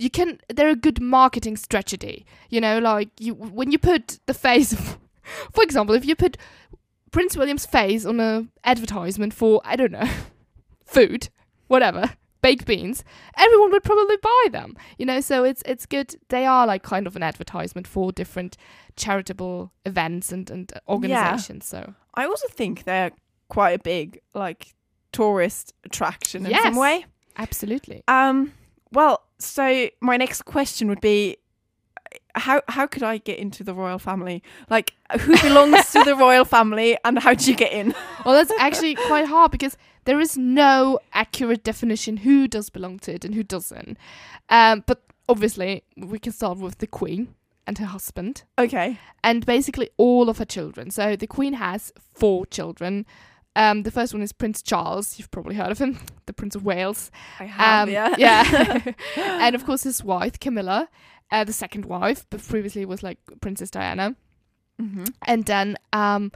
You 0.00 0.10
can. 0.10 0.40
They're 0.48 0.70
a 0.70 0.76
good 0.76 1.00
marketing 1.00 1.56
strategy. 1.56 2.24
You 2.48 2.60
know, 2.60 2.78
like 2.78 3.10
you 3.20 3.34
when 3.34 3.70
you 3.70 3.78
put 3.78 4.18
the 4.26 4.34
face 4.34 4.72
of, 4.72 4.98
for 5.52 5.62
example, 5.62 5.94
if 5.94 6.04
you 6.04 6.16
put 6.16 6.36
Prince 7.12 7.36
William's 7.36 7.66
face 7.66 8.06
on 8.06 8.18
a 8.20 8.46
advertisement 8.64 9.34
for 9.34 9.60
I 9.64 9.76
don't 9.76 9.92
know, 9.92 10.08
food, 10.84 11.28
whatever, 11.68 12.14
baked 12.40 12.64
beans, 12.66 13.04
everyone 13.36 13.72
would 13.72 13.84
probably 13.84 14.16
buy 14.16 14.46
them. 14.50 14.76
You 14.96 15.06
know, 15.06 15.20
so 15.20 15.44
it's 15.44 15.62
it's 15.66 15.84
good. 15.86 16.16
They 16.28 16.46
are 16.46 16.66
like 16.66 16.82
kind 16.82 17.06
of 17.06 17.14
an 17.14 17.22
advertisement 17.22 17.86
for 17.86 18.10
different 18.10 18.56
charitable 18.96 19.70
events 19.84 20.32
and 20.32 20.50
and 20.50 20.72
organizations. 20.88 21.66
So 21.66 21.94
I 22.14 22.24
also 22.24 22.48
think 22.48 22.84
they're 22.84 23.12
quite 23.48 23.72
a 23.72 23.82
big 23.82 24.20
like 24.34 24.72
tourist 25.12 25.74
attraction 25.84 26.44
in 26.46 26.52
Yes. 26.52 26.62
some 26.62 26.76
way. 26.76 27.04
absolutely. 27.36 28.02
Um. 28.08 28.52
Well, 28.92 29.22
so 29.38 29.88
my 30.00 30.16
next 30.16 30.42
question 30.44 30.88
would 30.88 31.00
be, 31.00 31.36
how 32.34 32.62
how 32.68 32.86
could 32.86 33.02
I 33.02 33.18
get 33.18 33.38
into 33.38 33.62
the 33.64 33.74
royal 33.74 33.98
family? 33.98 34.42
Like, 34.68 34.94
who 35.20 35.36
belongs 35.40 35.90
to 35.92 36.02
the 36.04 36.14
royal 36.26 36.44
family, 36.44 36.96
and 37.04 37.18
how 37.18 37.34
do 37.34 37.50
you 37.50 37.56
get 37.56 37.72
in? 37.72 37.94
Well, 38.24 38.34
that's 38.34 38.52
actually 38.58 38.94
quite 39.06 39.26
hard 39.26 39.50
because 39.50 39.76
there 40.04 40.20
is 40.20 40.36
no 40.36 40.98
accurate 41.12 41.62
definition 41.64 42.18
who 42.18 42.48
does 42.48 42.70
belong 42.70 42.98
to 43.00 43.14
it 43.14 43.24
and 43.24 43.34
who 43.34 43.42
doesn't. 43.42 43.96
Um, 44.48 44.82
but 44.86 45.02
obviously, 45.28 45.84
we 45.96 46.18
can 46.18 46.32
start 46.32 46.58
with 46.58 46.78
the 46.78 46.86
Queen 46.86 47.34
and 47.66 47.78
her 47.78 47.86
husband, 47.86 48.42
Okay. 48.58 48.98
and 49.22 49.46
basically 49.46 49.90
all 49.96 50.28
of 50.28 50.38
her 50.38 50.44
children. 50.44 50.90
So 50.90 51.14
the 51.14 51.26
Queen 51.28 51.52
has 51.54 51.92
four 52.14 52.46
children. 52.46 53.06
Um, 53.56 53.82
the 53.82 53.90
first 53.90 54.14
one 54.14 54.22
is 54.22 54.32
Prince 54.32 54.62
Charles. 54.62 55.18
You've 55.18 55.30
probably 55.30 55.56
heard 55.56 55.70
of 55.70 55.78
him, 55.78 55.98
the 56.26 56.32
Prince 56.32 56.54
of 56.54 56.64
Wales. 56.64 57.10
I 57.38 57.44
have. 57.44 57.88
Um, 57.88 57.92
yeah. 57.92 58.14
yeah. 58.16 58.92
and 59.16 59.54
of 59.54 59.64
course, 59.64 59.82
his 59.82 60.04
wife 60.04 60.38
Camilla, 60.38 60.88
uh, 61.32 61.44
the 61.44 61.52
second 61.52 61.84
wife, 61.84 62.26
but 62.30 62.42
previously 62.42 62.84
was 62.84 63.02
like 63.02 63.18
Princess 63.40 63.70
Diana 63.70 64.16
hmm 64.80 65.04
and 65.26 65.44
then 65.44 65.76
um, 65.92 66.32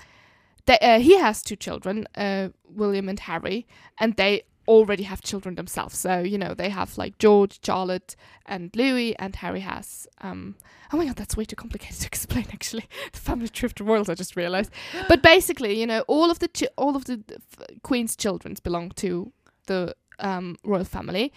they, 0.66 0.78
uh, 0.78 0.99
he 0.99 1.18
has 1.18 1.42
two 1.42 1.56
children, 1.56 2.06
uh, 2.16 2.49
William 2.64 3.09
and 3.09 3.21
Harry, 3.21 3.66
and 3.99 4.16
they 4.16 4.42
already 4.66 5.04
have 5.04 5.21
children 5.23 5.54
themselves. 5.54 5.99
So 5.99 6.21
you 6.21 6.38
know 6.38 6.54
they 6.54 6.68
have 6.68 6.97
like 6.99 7.18
George, 7.18 7.61
Charlotte, 7.64 8.16
and 8.47 8.71
Louis, 8.75 9.16
and 9.18 9.37
Harry 9.37 9.61
has. 9.61 10.06
Um, 10.21 10.56
oh 10.92 10.97
my 10.97 11.06
god, 11.06 11.16
that's 11.16 11.37
way 11.37 11.44
too 11.44 11.56
complicated 11.56 12.00
to 12.00 12.06
explain. 12.12 12.47
Actually, 12.52 12.87
the 13.12 13.18
family 13.18 13.49
tree 13.49 13.66
of 13.66 13.75
the 13.75 13.85
royals. 13.85 14.09
I 14.09 14.14
just 14.14 14.37
realized. 14.37 14.71
But 15.09 15.23
basically, 15.23 15.78
you 15.78 15.87
know, 15.87 16.00
all 16.09 16.30
of 16.30 16.38
the 16.38 16.49
chi- 16.49 16.68
all 16.76 16.97
of 16.97 17.04
the 17.04 17.23
f- 17.30 17.66
Queen's 17.83 18.16
children 18.16 18.56
belong 18.62 18.90
to 18.97 19.33
the 19.66 19.94
um, 20.18 20.56
royal 20.64 20.85
family. 20.85 21.33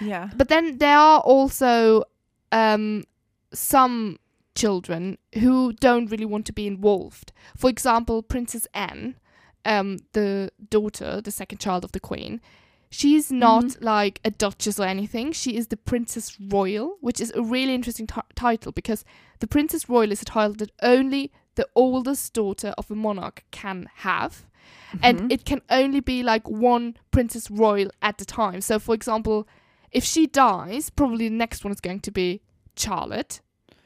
Yeah. 0.00 0.30
But 0.36 0.48
then 0.48 0.78
there 0.78 0.96
are 0.96 1.20
also 1.20 2.04
um, 2.50 3.04
some 3.52 4.18
children 4.54 5.18
who 5.34 5.72
don't 5.72 6.10
really 6.10 6.26
want 6.26 6.46
to 6.46 6.52
be 6.52 6.66
involved. 6.66 7.32
For 7.56 7.70
example, 7.70 8.22
Princess 8.22 8.66
Anne, 8.74 9.16
um, 9.64 9.98
the 10.12 10.50
daughter, 10.70 11.20
the 11.20 11.30
second 11.30 11.58
child 11.58 11.84
of 11.84 11.92
the 11.92 12.00
Queen, 12.00 12.40
she's 12.92 13.32
not 13.32 13.64
Mhm. 13.64 13.82
like 13.84 14.20
a 14.24 14.30
duchess 14.30 14.78
or 14.78 14.84
anything. 14.84 15.32
She 15.32 15.56
is 15.56 15.66
the 15.68 15.76
Princess 15.76 16.38
Royal, 16.40 16.96
which 17.00 17.20
is 17.20 17.32
a 17.34 17.42
really 17.42 17.74
interesting 17.74 18.06
ti- 18.06 18.20
title 18.36 18.70
because 18.70 19.04
the 19.40 19.46
Princess 19.46 19.88
Royal 19.88 20.12
is 20.12 20.22
a 20.22 20.26
title 20.26 20.54
that 20.56 20.70
only 20.82 21.32
the 21.54 21.66
oldest 21.74 22.32
daughter 22.34 22.74
of 22.78 22.90
a 22.90 22.94
monarch 22.94 23.44
can 23.50 23.88
have 23.96 24.44
Mhm. 24.92 25.00
and 25.02 25.32
it 25.32 25.44
can 25.44 25.60
only 25.70 26.00
be 26.00 26.22
like 26.22 26.46
one 26.48 26.96
princess 27.10 27.50
royal 27.50 27.90
at 28.00 28.20
a 28.20 28.24
time. 28.24 28.60
So, 28.60 28.78
for 28.78 28.94
example, 28.94 29.48
if 29.90 30.04
she 30.04 30.26
dies, 30.26 30.90
probably 30.90 31.28
the 31.28 31.34
next 31.34 31.64
one 31.64 31.72
is 31.72 31.80
going 31.80 32.00
to 32.00 32.10
be 32.10 32.40
Charlotte, 32.76 33.40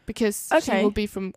because 0.05 0.49
she 0.63 0.71
will 0.73 0.91
be 0.93 1.07
from, 1.07 1.33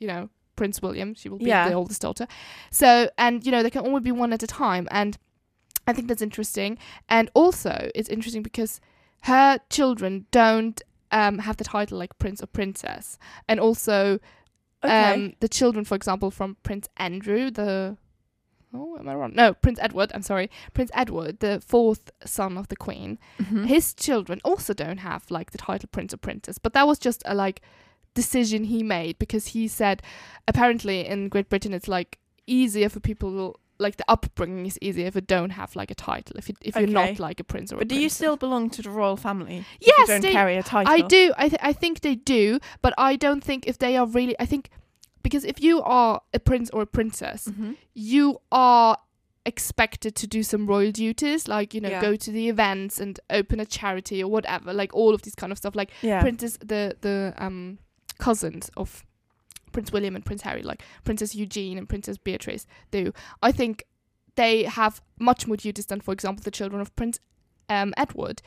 you 0.00 0.08
know, 0.08 0.28
Prince 0.56 0.80
William. 0.82 1.14
She 1.14 1.28
will 1.28 1.38
be 1.38 1.46
Yeah. 1.46 1.68
the 1.68 1.74
oldest 1.74 2.00
daughter. 2.02 2.26
So, 2.70 3.10
and 3.18 3.44
you 3.44 3.52
know, 3.52 3.62
there 3.62 3.70
can 3.70 3.86
only 3.86 4.00
be 4.00 4.10
one 4.12 4.32
at 4.32 4.42
a 4.42 4.46
time, 4.46 4.88
and 4.90 5.18
I 5.86 5.92
think 5.92 6.08
that's 6.08 6.22
interesting. 6.22 6.78
And 7.08 7.30
also, 7.34 7.90
it's 7.94 8.08
interesting 8.08 8.42
because 8.42 8.80
her 9.22 9.58
children 9.70 10.26
don't 10.30 10.80
um, 11.12 11.38
have 11.38 11.56
the 11.56 11.64
title 11.64 11.98
like 11.98 12.18
prince 12.18 12.42
or 12.42 12.46
princess, 12.46 13.18
and 13.48 13.60
also 13.60 14.18
okay. 14.84 15.14
um, 15.14 15.34
the 15.40 15.48
children, 15.48 15.84
for 15.84 15.94
example, 15.94 16.30
from 16.30 16.56
Prince 16.62 16.88
Andrew, 16.96 17.50
the 17.50 17.96
oh, 18.74 18.96
am 18.98 19.08
I 19.08 19.14
wrong? 19.14 19.32
No, 19.34 19.54
Prince 19.54 19.78
Edward. 19.80 20.10
I'm 20.14 20.22
sorry, 20.22 20.50
Prince 20.74 20.90
Edward, 20.94 21.40
the 21.40 21.62
fourth 21.64 22.10
son 22.24 22.58
of 22.58 22.68
the 22.68 22.76
Queen. 22.76 23.18
Mhm. 23.38 23.66
His 23.66 23.94
children 23.94 24.40
also 24.44 24.74
don't 24.74 24.98
have 24.98 25.30
like 25.30 25.52
the 25.52 25.58
title 25.58 25.88
Prince 25.90 26.12
or 26.12 26.18
Princess, 26.18 26.58
but 26.58 26.72
that 26.72 26.86
was 26.86 26.98
just 26.98 27.22
a 27.26 27.34
like 27.34 27.62
decision 28.14 28.64
he 28.64 28.82
made 28.82 29.18
because 29.18 29.48
he 29.48 29.68
said 29.68 30.02
apparently 30.48 31.06
in 31.06 31.28
Great 31.28 31.50
Britain 31.50 31.74
it's 31.74 31.86
like 31.86 32.18
easier 32.46 32.88
for 32.88 32.98
people 32.98 33.60
like 33.78 33.96
the 33.96 34.04
upbringing 34.08 34.66
is 34.66 34.78
easier 34.80 35.06
if 35.06 35.14
you 35.14 35.20
don't 35.20 35.50
have 35.50 35.76
like 35.76 35.90
a 35.90 35.94
title 35.94 36.36
if 36.36 36.48
you 36.48 36.54
if 36.62 36.74
you're 36.76 36.86
not 36.86 37.18
like 37.18 37.38
a 37.40 37.44
prince 37.44 37.72
or 37.72 37.76
a 37.76 37.78
But 37.78 37.88
do 37.88 37.98
you 38.00 38.08
still 38.08 38.36
belong 38.36 38.70
to 38.70 38.82
the 38.82 38.90
royal 38.90 39.16
family? 39.16 39.58
if 39.80 39.86
Yes, 39.86 39.98
you 39.98 40.06
don't 40.06 40.20
they- 40.22 40.32
carry 40.32 40.56
a 40.56 40.62
title. 40.62 40.92
I 40.92 41.00
do. 41.02 41.32
I 41.36 41.48
th- 41.48 41.60
I 41.62 41.72
think 41.72 42.00
they 42.00 42.14
do, 42.14 42.58
but 42.82 42.92
I 42.98 43.16
don't 43.16 43.42
think 43.44 43.66
if 43.66 43.76
they 43.78 43.96
are 43.96 44.06
really. 44.06 44.34
I 44.40 44.46
think 44.46 44.70
because 45.22 45.44
if 45.44 45.60
you 45.62 45.82
are 45.82 46.20
a 46.32 46.38
prince 46.38 46.70
or 46.70 46.82
a 46.82 46.86
princess, 46.86 47.48
Mhm. 47.48 47.76
you 47.94 48.40
are 48.52 48.96
expected 49.44 50.14
to 50.16 50.26
do 50.26 50.42
some 50.42 50.66
royal 50.66 50.90
duties, 50.92 51.46
like 51.48 51.72
you 51.74 51.80
know, 51.80 51.88
Yeah. 51.90 52.00
go 52.00 52.16
to 52.16 52.30
the 52.32 52.48
events 52.48 52.98
and 53.00 53.18
open 53.30 53.60
a 53.60 53.66
charity 53.66 54.22
or 54.22 54.28
whatever, 54.30 54.72
like 54.72 54.92
all 54.94 55.14
of 55.14 55.22
these 55.22 55.34
kind 55.36 55.52
of 55.52 55.58
stuff. 55.58 55.74
Like 55.76 55.90
Yeah. 56.02 56.20
Princess, 56.20 56.56
the 56.58 56.96
the 57.00 57.34
um 57.38 57.78
cousins 58.18 58.70
of 58.76 59.04
Prince 59.76 59.92
William 59.92 60.16
and 60.16 60.24
Prince 60.24 60.42
Harry, 60.42 60.62
like 60.62 60.82
Princess 61.04 61.34
Eugenie 61.34 61.76
and 61.78 61.88
Princess 61.88 62.16
Beatrice, 62.18 62.66
do. 62.90 63.12
I 63.42 63.52
think 63.52 63.84
they 64.34 64.64
have 64.64 65.00
much 65.18 65.46
more 65.46 65.56
duties 65.56 65.86
than, 65.86 66.00
for 66.00 66.12
example, 66.12 66.42
the 66.42 66.50
children 66.50 66.80
of 66.80 66.94
Prince 66.96 67.20
um, 67.68 67.92
Edward, 67.96 68.42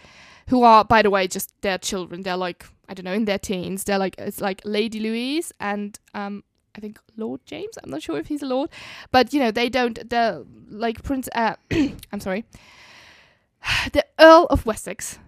who 0.49 0.63
are, 0.63 0.83
by 0.83 1.01
the 1.03 1.09
way, 1.09 1.27
just 1.27 1.53
their 1.61 1.77
children. 1.77 2.23
They're 2.23 2.43
like 2.47 2.65
I 2.89 2.93
don't 2.95 3.05
know, 3.05 3.13
in 3.13 3.25
their 3.25 3.37
teens. 3.39 3.83
They're 3.83 3.99
like 4.05 4.15
it's 4.17 4.41
like 4.41 4.61
Lady 4.65 4.99
Louise 4.99 5.53
and 5.59 5.99
um 6.15 6.43
I 6.75 6.79
think 6.81 6.99
Lord 7.17 7.41
James. 7.45 7.77
I'm 7.83 7.89
not 7.91 8.01
sure 8.01 8.17
if 8.17 8.27
he's 8.27 8.41
a 8.43 8.47
lord, 8.47 8.69
but 9.11 9.33
you 9.33 9.39
know 9.39 9.51
they 9.51 9.69
don't. 9.69 9.97
They're 10.09 10.43
like 10.69 11.03
Prince. 11.03 11.27
Uh, 11.35 11.55
I'm 12.11 12.19
sorry, 12.19 12.45
the 13.93 14.05
Earl 14.19 14.47
of 14.49 14.65
Wessex. 14.65 15.19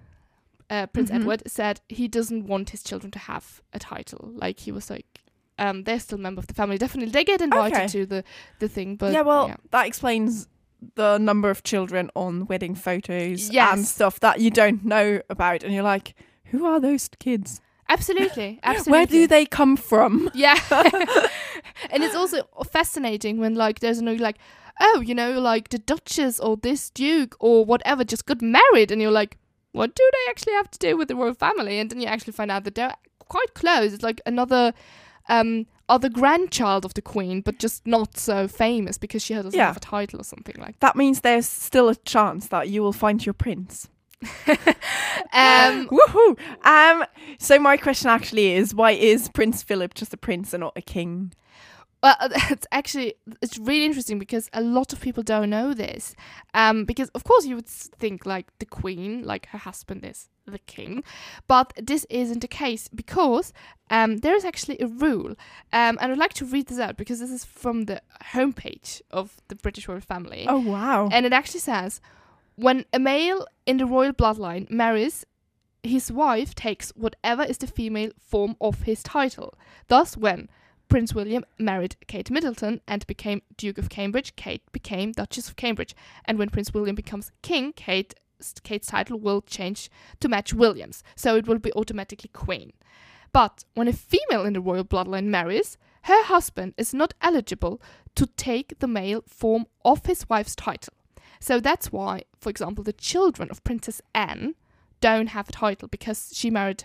uh, 0.69 0.87
Prince 0.87 1.11
Mhm. 1.11 1.15
Edward, 1.17 1.43
said 1.47 1.81
he 1.89 2.07
doesn't 2.07 2.45
want 2.47 2.69
his 2.69 2.81
children 2.81 3.11
to 3.11 3.19
have 3.19 3.61
a 3.73 3.79
title. 3.79 4.31
Like 4.33 4.61
he 4.61 4.71
was 4.71 4.89
like, 4.89 5.19
um, 5.61 5.83
they're 5.83 5.99
still 5.99 6.17
a 6.17 6.21
member 6.21 6.39
of 6.39 6.47
the 6.47 6.53
family. 6.53 6.77
Definitely, 6.77 7.11
they 7.11 7.23
get 7.23 7.39
invited 7.41 7.77
Okay. 7.77 7.87
to 7.87 8.05
the 8.05 8.23
the 8.59 8.67
thing. 8.67 8.95
But 8.95 9.13
yeah, 9.13 9.21
well, 9.21 9.49
yeah. 9.49 9.57
that 9.69 9.85
explains 9.85 10.47
the 10.95 11.19
number 11.19 11.49
of 11.51 11.61
children 11.63 12.09
on 12.15 12.47
wedding 12.47 12.73
photos 12.75 13.49
and 13.55 13.85
stuff 13.85 14.19
that 14.21 14.39
you 14.39 14.49
don't 14.49 14.83
know 14.83 15.21
about, 15.29 15.63
and 15.63 15.73
you're 15.73 15.83
like, 15.83 16.15
who 16.45 16.65
are 16.65 16.79
those 16.79 17.07
kids? 17.19 17.61
absolutely, 17.89 18.59
absolutely. 18.63 18.91
Where 18.97 19.05
do 19.05 19.27
they 19.27 19.45
come 19.45 19.77
from? 19.77 20.29
Yeah. 20.33 20.57
and 21.91 22.03
it's 22.03 22.15
also 22.15 22.47
fascinating 22.71 23.37
when 23.37 23.55
like 23.55 23.79
there's 23.79 24.01
no 24.01 24.13
like, 24.13 24.37
oh, 24.79 25.01
you 25.05 25.13
know, 25.13 25.39
like 25.39 25.69
the 25.69 25.77
Duchess 25.77 26.39
or 26.39 26.57
this 26.57 26.89
Duke 26.89 27.35
or 27.39 27.65
whatever 27.65 28.03
just 28.03 28.25
got 28.25 28.41
married 28.41 28.91
and 28.91 29.01
you're 29.01 29.11
like, 29.11 29.37
what 29.73 29.93
do 29.93 30.09
they 30.11 30.31
actually 30.31 30.53
have 30.53 30.71
to 30.71 30.79
do 30.79 30.97
with 30.97 31.07
the 31.09 31.15
royal 31.15 31.33
family? 31.33 31.79
And 31.79 31.89
then 31.89 31.99
you 31.99 32.07
actually 32.07 32.33
find 32.33 32.49
out 32.49 32.63
that 32.63 32.75
they're 32.75 32.95
quite 33.27 33.53
close. 33.53 33.93
It's 33.93 34.03
like 34.03 34.21
another 34.25 34.73
um 35.31 35.65
the 35.99 36.09
grandchild 36.09 36.85
of 36.85 36.93
the 36.93 37.01
queen, 37.01 37.41
but 37.41 37.59
just 37.59 37.85
not 37.85 38.17
so 38.17 38.47
famous 38.47 38.97
because 38.97 39.21
she 39.25 39.33
doesn't 39.33 39.53
Yeah. 39.53 39.67
have 39.67 39.77
a 39.77 39.81
title 39.81 40.21
or 40.21 40.23
something 40.23 40.55
like 40.57 40.79
That 40.79 40.93
That 40.93 40.95
means 40.95 41.19
there's 41.21 41.45
still 41.45 41.89
a 41.89 41.95
chance 41.95 42.47
that 42.47 42.69
you 42.69 42.81
will 42.83 42.93
find 42.93 43.25
your 43.25 43.33
prince. 43.33 43.89
Um 45.33 45.87
Woohoo! 45.95 46.37
Um, 46.65 47.05
so 47.39 47.57
my 47.59 47.77
question 47.77 48.09
actually 48.09 48.53
is, 48.53 48.73
why 48.75 48.91
is 48.91 49.29
Prince 49.29 49.63
Philip 49.63 49.93
just 49.93 50.13
a 50.13 50.17
prince 50.17 50.53
and 50.53 50.61
not 50.61 50.73
a 50.75 50.81
king? 50.81 51.33
Well, 52.03 52.15
it's 52.49 52.67
actually 52.71 53.15
it's 53.41 53.57
really 53.57 53.85
interesting 53.85 54.19
because 54.19 54.49
a 54.53 54.61
lot 54.61 54.93
of 54.93 54.99
people 55.01 55.23
don't 55.23 55.49
know 55.49 55.73
this. 55.73 56.15
Um, 56.53 56.85
because 56.85 57.09
of 57.09 57.23
course 57.23 57.45
you 57.45 57.55
would 57.55 57.67
think 57.67 58.25
like 58.25 58.47
the 58.59 58.65
queen, 58.65 59.23
like 59.23 59.47
her 59.47 59.57
husband 59.59 60.05
is 60.05 60.29
the 60.45 60.59
king, 60.59 61.03
but 61.47 61.73
this 61.77 62.05
isn't 62.09 62.39
the 62.41 62.47
case 62.47 62.87
because 62.87 63.53
um 63.89 64.17
there 64.17 64.35
is 64.35 64.45
actually 64.45 64.79
a 64.79 64.87
rule. 64.87 65.35
Um, 65.71 65.97
and 66.01 66.11
I'd 66.11 66.17
like 66.17 66.33
to 66.35 66.45
read 66.45 66.67
this 66.67 66.79
out 66.79 66.97
because 66.97 67.19
this 67.19 67.31
is 67.31 67.45
from 67.45 67.85
the 67.85 68.01
homepage 68.33 69.01
of 69.11 69.37
the 69.47 69.55
British 69.55 69.87
royal 69.87 70.01
family. 70.01 70.45
Oh 70.47 70.59
wow! 70.59 71.09
And 71.11 71.25
it 71.25 71.33
actually 71.33 71.61
says 71.61 72.01
when 72.55 72.85
a 72.93 72.99
male 72.99 73.47
in 73.65 73.77
the 73.77 73.85
royal 73.85 74.13
bloodline 74.13 74.69
marries, 74.69 75.25
his 75.83 76.11
wife 76.11 76.53
takes 76.53 76.91
whatever 76.91 77.43
is 77.43 77.57
the 77.57 77.67
female 77.67 78.11
form 78.19 78.55
of 78.61 78.83
his 78.83 79.01
title. 79.01 79.57
Thus, 79.87 80.15
when 80.15 80.49
Prince 80.91 81.15
William 81.15 81.45
married 81.57 81.95
Kate 82.07 82.29
Middleton 82.29 82.81
and 82.87 83.07
became 83.07 83.41
Duke 83.55 83.77
of 83.77 83.89
Cambridge, 83.89 84.35
Kate 84.35 84.61
became 84.73 85.13
Duchess 85.13 85.47
of 85.47 85.55
Cambridge. 85.55 85.95
And 86.25 86.37
when 86.37 86.49
Prince 86.49 86.73
William 86.73 86.95
becomes 86.95 87.31
king, 87.41 87.71
Kate, 87.73 88.13
Kate's 88.63 88.87
title 88.87 89.19
will 89.19 89.41
change 89.41 89.89
to 90.19 90.29
match 90.29 90.53
William's, 90.53 91.03
so 91.15 91.35
it 91.35 91.47
will 91.47 91.59
be 91.59 91.73
automatically 91.73 92.29
Queen. 92.33 92.73
But 93.33 93.63
when 93.75 93.87
a 93.87 93.93
female 93.93 94.45
in 94.45 94.53
the 94.53 94.61
royal 94.61 94.83
bloodline 94.83 95.25
marries, 95.25 95.77
her 96.03 96.23
husband 96.25 96.73
is 96.77 96.93
not 96.93 97.13
eligible 97.21 97.81
to 98.15 98.25
take 98.25 98.79
the 98.79 98.87
male 98.87 99.23
form 99.27 99.65
of 99.85 100.05
his 100.05 100.27
wife's 100.29 100.55
title. 100.55 100.93
So 101.39 101.59
that's 101.59 101.91
why, 101.91 102.23
for 102.39 102.49
example, 102.49 102.83
the 102.83 102.93
children 102.93 103.49
of 103.49 103.63
Princess 103.63 104.01
Anne 104.13 104.55
don't 104.99 105.27
have 105.27 105.49
a 105.49 105.51
title 105.51 105.87
because 105.87 106.31
she 106.33 106.49
married, 106.51 106.83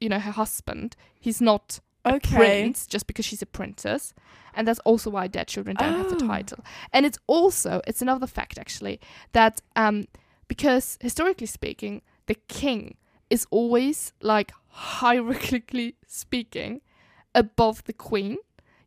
you 0.00 0.08
know, 0.08 0.18
her 0.18 0.32
husband. 0.32 0.96
He's 1.18 1.40
not 1.40 1.80
a 2.04 2.14
Okay. 2.16 2.34
prince 2.36 2.86
just 2.86 3.06
because 3.06 3.24
she's 3.24 3.40
a 3.40 3.46
princess. 3.46 4.12
And 4.52 4.68
that's 4.68 4.80
also 4.80 5.08
why 5.10 5.28
their 5.28 5.44
children 5.46 5.76
don't 5.76 5.94
have 5.94 6.08
the 6.08 6.16
Oh. 6.22 6.26
title. 6.26 6.58
And 6.92 7.06
it's 7.06 7.18
also, 7.26 7.80
it's 7.86 8.02
another 8.02 8.26
fact 8.26 8.58
actually, 8.58 9.00
that 9.32 9.62
um, 9.74 10.06
because 10.54 10.98
historically 11.00 11.46
speaking, 11.46 12.02
the 12.26 12.36
king 12.48 12.96
is 13.30 13.46
always 13.50 14.12
like 14.22 14.52
hierarchically 14.72 15.94
speaking 16.06 16.80
above 17.34 17.82
the 17.84 17.92
queen. 17.92 18.36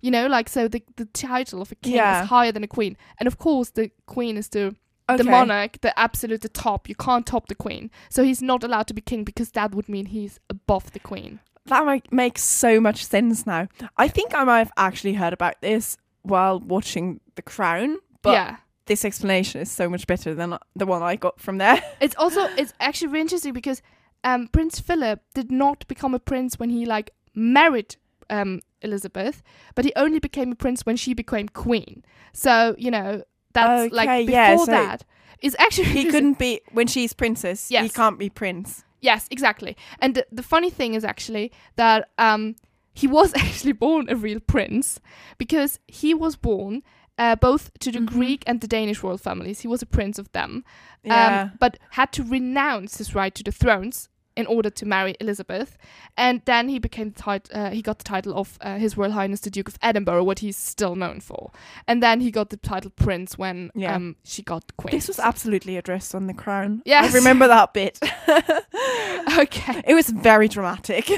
You 0.01 0.11
know, 0.11 0.27
like 0.27 0.47
so 0.49 0.67
the, 0.67 0.81
the 0.95 1.05
title 1.05 1.61
of 1.61 1.71
a 1.71 1.75
king 1.75 1.95
Yeah. 1.95 2.23
is 2.23 2.29
higher 2.29 2.51
than 2.51 2.63
a 2.63 2.67
queen. 2.67 2.95
And 3.19 3.27
of 3.27 3.37
course 3.37 3.71
the 3.71 3.91
queen 4.05 4.37
is 4.37 4.49
the 4.49 4.75
Okay. 5.09 5.23
the 5.23 5.29
monarch, 5.31 5.79
the 5.81 5.97
absolute 5.97 6.41
the 6.41 6.49
top. 6.49 6.89
You 6.89 6.95
can't 6.95 7.25
top 7.25 7.47
the 7.47 7.55
queen. 7.55 7.89
So 8.09 8.23
he's 8.23 8.41
not 8.41 8.61
allowed 8.63 8.87
to 8.87 8.93
be 8.93 8.99
king 9.01 9.23
because 9.23 9.51
that 9.51 9.73
would 9.73 9.87
mean 9.87 10.07
he's 10.07 10.37
above 10.49 10.91
the 10.91 10.99
queen. 10.99 11.39
That 11.67 11.85
make, 11.85 12.11
makes 12.11 12.43
so 12.43 12.81
much 12.81 13.05
sense 13.05 13.45
now. 13.45 13.69
I 13.95 14.09
think 14.09 14.35
I 14.35 14.43
might 14.43 14.59
have 14.59 14.71
actually 14.75 15.13
heard 15.13 15.31
about 15.31 15.61
this 15.61 15.95
while 16.23 16.59
watching 16.59 17.21
The 17.35 17.41
Crown, 17.41 17.97
but 18.21 18.31
yeah. 18.33 18.57
This 18.87 19.05
explanation 19.05 19.61
is 19.61 19.71
so 19.71 19.89
much 19.89 20.07
better 20.07 20.33
than 20.33 20.57
the 20.75 20.85
one 20.85 21.03
I 21.03 21.15
got 21.15 21.39
from 21.39 21.57
there. 21.57 21.81
It's 22.01 22.15
also 22.15 22.41
it's 22.57 22.73
actually 22.79 23.07
really 23.09 23.21
interesting 23.21 23.53
because 23.53 23.81
um, 24.23 24.47
Prince 24.47 24.79
Philip 24.79 25.21
did 25.33 25.51
not 25.51 25.87
become 25.87 26.13
a 26.13 26.19
prince 26.19 26.59
when 26.59 26.69
he 26.69 26.85
like 26.85 27.11
married 27.33 27.95
um, 28.29 28.61
Elizabeth, 28.81 29.43
but 29.75 29.85
he 29.85 29.93
only 29.95 30.19
became 30.19 30.51
a 30.51 30.55
prince 30.55 30.85
when 30.85 30.97
she 30.97 31.13
became 31.13 31.47
queen. 31.49 32.03
So 32.33 32.75
you 32.77 32.91
know 32.91 33.23
that's 33.53 33.93
like 33.93 34.27
before 34.27 34.31
yeah, 34.31 34.57
so 34.57 34.65
that. 34.71 35.05
It's 35.39 35.55
actually 35.59 35.85
he 35.85 36.05
couldn't 36.11 36.39
be 36.39 36.61
when 36.71 36.87
she's 36.87 37.13
princess. 37.13 37.69
He 37.69 37.89
can't 37.89 38.17
be 38.17 38.29
prince. 38.29 38.83
Yes, 39.01 39.27
exactly. 39.29 39.77
And 39.99 40.15
the, 40.15 40.25
the 40.31 40.43
funny 40.43 40.69
thing 40.69 40.95
is 40.95 41.05
actually 41.05 41.51
that 41.75 42.09
um, 42.17 42.55
he 42.93 43.07
was 43.07 43.33
actually 43.35 43.73
born 43.73 44.09
a 44.09 44.15
real 44.15 44.39
prince 44.39 44.99
because 45.37 45.79
he 45.87 46.13
was 46.13 46.35
born 46.35 46.83
uh, 47.17 47.35
both 47.35 47.71
to 47.79 47.91
the 47.91 47.99
Mhm. 47.99 48.05
Greek 48.07 48.43
and 48.47 48.61
the 48.61 48.67
Danish 48.67 49.01
royal 49.03 49.17
families. 49.17 49.61
He 49.61 49.67
was 49.67 49.81
a 49.81 49.85
prince 49.87 50.19
of 50.19 50.31
them, 50.33 50.63
Yeah. 51.03 51.41
um, 51.43 51.51
but 51.59 51.77
had 51.91 52.11
to 52.13 52.23
renounce 52.23 52.97
his 52.97 53.15
right 53.15 53.33
to 53.35 53.43
the 53.43 53.51
thrones 53.51 54.09
in 54.35 54.45
order 54.45 54.69
to 54.69 54.85
marry 54.85 55.15
Elizabeth. 55.19 55.79
And 56.15 56.41
then 56.45 56.69
he 56.69 56.77
became 56.77 57.09
the 57.09 57.23
tit- 57.23 57.49
uh, 57.51 57.71
he 57.71 57.81
got 57.81 57.97
the 57.97 58.03
title 58.03 58.37
of 58.37 58.59
uh, 58.61 58.77
His 58.77 58.95
Royal 58.95 59.13
Highness 59.13 59.39
the 59.41 59.49
Duke 59.49 59.67
of 59.67 59.77
Edinburgh, 59.81 60.25
what 60.25 60.39
he's 60.39 60.55
still 60.55 60.95
known 60.95 61.21
for. 61.21 61.49
And 61.87 62.03
then 62.03 62.21
he 62.21 62.29
got 62.29 62.51
the 62.51 62.57
title 62.57 62.91
Prince 62.91 63.35
when 63.35 63.71
Yeah. 63.73 63.95
um, 63.95 64.15
she 64.23 64.43
got 64.43 64.77
Queen. 64.77 64.91
this 64.91 65.07
was 65.07 65.17
absolutely 65.17 65.75
addressed 65.75 66.13
on 66.13 66.27
the 66.27 66.35
crown. 66.35 66.83
Yes. 66.85 67.11
I 67.15 67.17
remember 67.17 67.47
that 67.47 67.73
bit. 67.73 67.99
okay. 69.39 69.81
it 69.87 69.93
was 69.95 70.09
very 70.09 70.47
dramatic. 70.47 71.09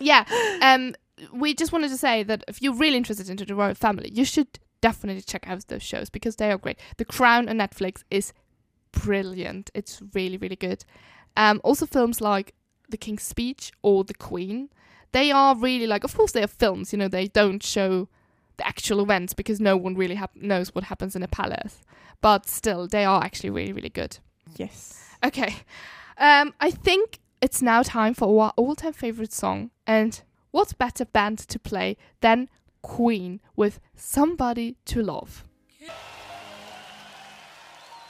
yeah. 0.00 0.24
Um, 0.62 0.94
we 1.32 1.54
just 1.54 1.72
wanted 1.72 1.88
to 1.90 1.96
say 1.96 2.22
that 2.22 2.44
if 2.48 2.62
you're 2.62 2.74
really 2.74 2.96
interested 2.96 3.28
into 3.28 3.44
the 3.44 3.54
royal 3.54 3.74
family, 3.74 4.10
you 4.12 4.24
should 4.24 4.58
definitely 4.82 5.22
check 5.22 5.48
out 5.48 5.66
those 5.68 5.82
shows 5.82 6.10
because 6.10 6.36
they 6.36 6.50
are 6.52 6.58
great. 6.58 6.78
The 6.98 7.06
Crown 7.06 7.48
on 7.48 7.56
Netflix 7.56 8.04
is 8.10 8.34
brilliant. 8.92 9.70
It's 9.72 10.02
really, 10.12 10.36
really 10.36 10.56
good. 10.56 10.84
Um, 11.36 11.62
also 11.64 11.86
films 11.86 12.20
like 12.20 12.52
The 12.90 12.98
King's 12.98 13.22
Speech 13.22 13.72
or 13.80 14.04
The 14.04 14.12
Queen. 14.12 14.68
They 15.12 15.30
are 15.30 15.56
really 15.56 15.86
like, 15.86 16.04
of 16.04 16.14
course, 16.14 16.32
they 16.32 16.42
are 16.42 16.46
films. 16.48 16.92
You 16.92 16.98
know, 16.98 17.08
they 17.08 17.28
don't 17.28 17.62
show 17.62 18.08
the 18.58 18.66
actual 18.66 19.00
events 19.00 19.32
because 19.32 19.60
no 19.60 19.76
one 19.76 19.94
really 19.94 20.16
hap- 20.16 20.36
knows 20.36 20.74
what 20.74 20.84
happens 20.84 21.16
in 21.16 21.22
a 21.22 21.28
palace. 21.28 21.80
But 22.20 22.48
still, 22.48 22.86
they 22.86 23.04
are 23.04 23.22
actually 23.24 23.50
really, 23.50 23.72
really 23.72 23.88
good. 23.88 24.18
yes. 24.56 24.98
Okay. 25.24 25.56
Um, 26.18 26.52
I 26.60 26.70
think 26.70 27.20
it's 27.40 27.62
now 27.62 27.82
time 27.82 28.14
for 28.14 28.42
our 28.42 28.52
all 28.56 28.74
time 28.74 28.92
favorite 28.92 29.32
song. 29.32 29.70
And 29.86 30.20
what 30.50 30.76
better 30.78 31.04
band 31.04 31.38
to 31.38 31.58
play 31.58 31.96
than 32.20 32.48
Queen 32.82 33.40
with 33.56 33.80
Somebody 33.96 34.76
to 34.86 35.02
Love? 35.02 35.44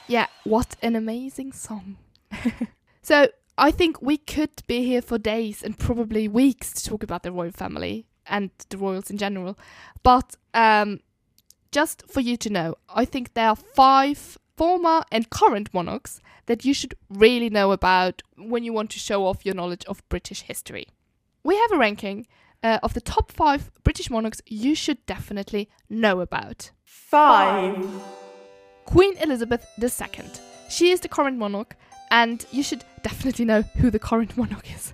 Yeah, 0.07 0.27
what 0.43 0.75
an 0.81 0.95
amazing 0.95 1.53
song. 1.53 1.97
so, 3.01 3.29
I 3.57 3.71
think 3.71 4.01
we 4.01 4.17
could 4.17 4.63
be 4.67 4.83
here 4.83 5.01
for 5.01 5.17
days 5.17 5.63
and 5.63 5.77
probably 5.77 6.27
weeks 6.27 6.73
to 6.73 6.89
talk 6.89 7.03
about 7.03 7.23
the 7.23 7.31
royal 7.31 7.51
family 7.51 8.07
and 8.25 8.49
the 8.69 8.77
royals 8.77 9.09
in 9.09 9.17
general. 9.17 9.57
But 10.01 10.35
um, 10.53 11.01
just 11.71 12.03
for 12.09 12.19
you 12.19 12.35
to 12.37 12.49
know, 12.49 12.75
I 12.89 13.05
think 13.05 13.33
there 13.33 13.49
are 13.49 13.55
five 13.55 14.37
former 14.57 15.03
and 15.11 15.29
current 15.29 15.73
monarchs 15.73 16.19
that 16.45 16.65
you 16.65 16.73
should 16.73 16.95
really 17.09 17.49
know 17.49 17.71
about 17.71 18.21
when 18.37 18.63
you 18.63 18.73
want 18.73 18.89
to 18.91 18.99
show 18.99 19.25
off 19.25 19.45
your 19.45 19.55
knowledge 19.55 19.85
of 19.85 20.07
British 20.09 20.41
history. 20.41 20.87
We 21.43 21.57
have 21.57 21.71
a 21.71 21.77
ranking 21.77 22.27
uh, 22.63 22.79
of 22.81 22.93
the 22.93 23.01
top 23.01 23.31
five 23.31 23.71
British 23.83 24.09
monarchs 24.09 24.41
you 24.47 24.73
should 24.75 25.05
definitely 25.05 25.69
know 25.89 26.21
about. 26.21 26.71
Five. 26.83 27.85
Queen 28.85 29.17
Elizabeth 29.17 29.65
II. 29.81 30.25
She 30.69 30.91
is 30.91 31.01
the 31.01 31.07
current 31.07 31.37
monarch, 31.37 31.75
and 32.09 32.45
you 32.51 32.63
should 32.63 32.83
definitely 33.03 33.45
know 33.45 33.61
who 33.61 33.91
the 33.91 33.99
current 33.99 34.37
monarch 34.37 34.73
is. 34.73 34.93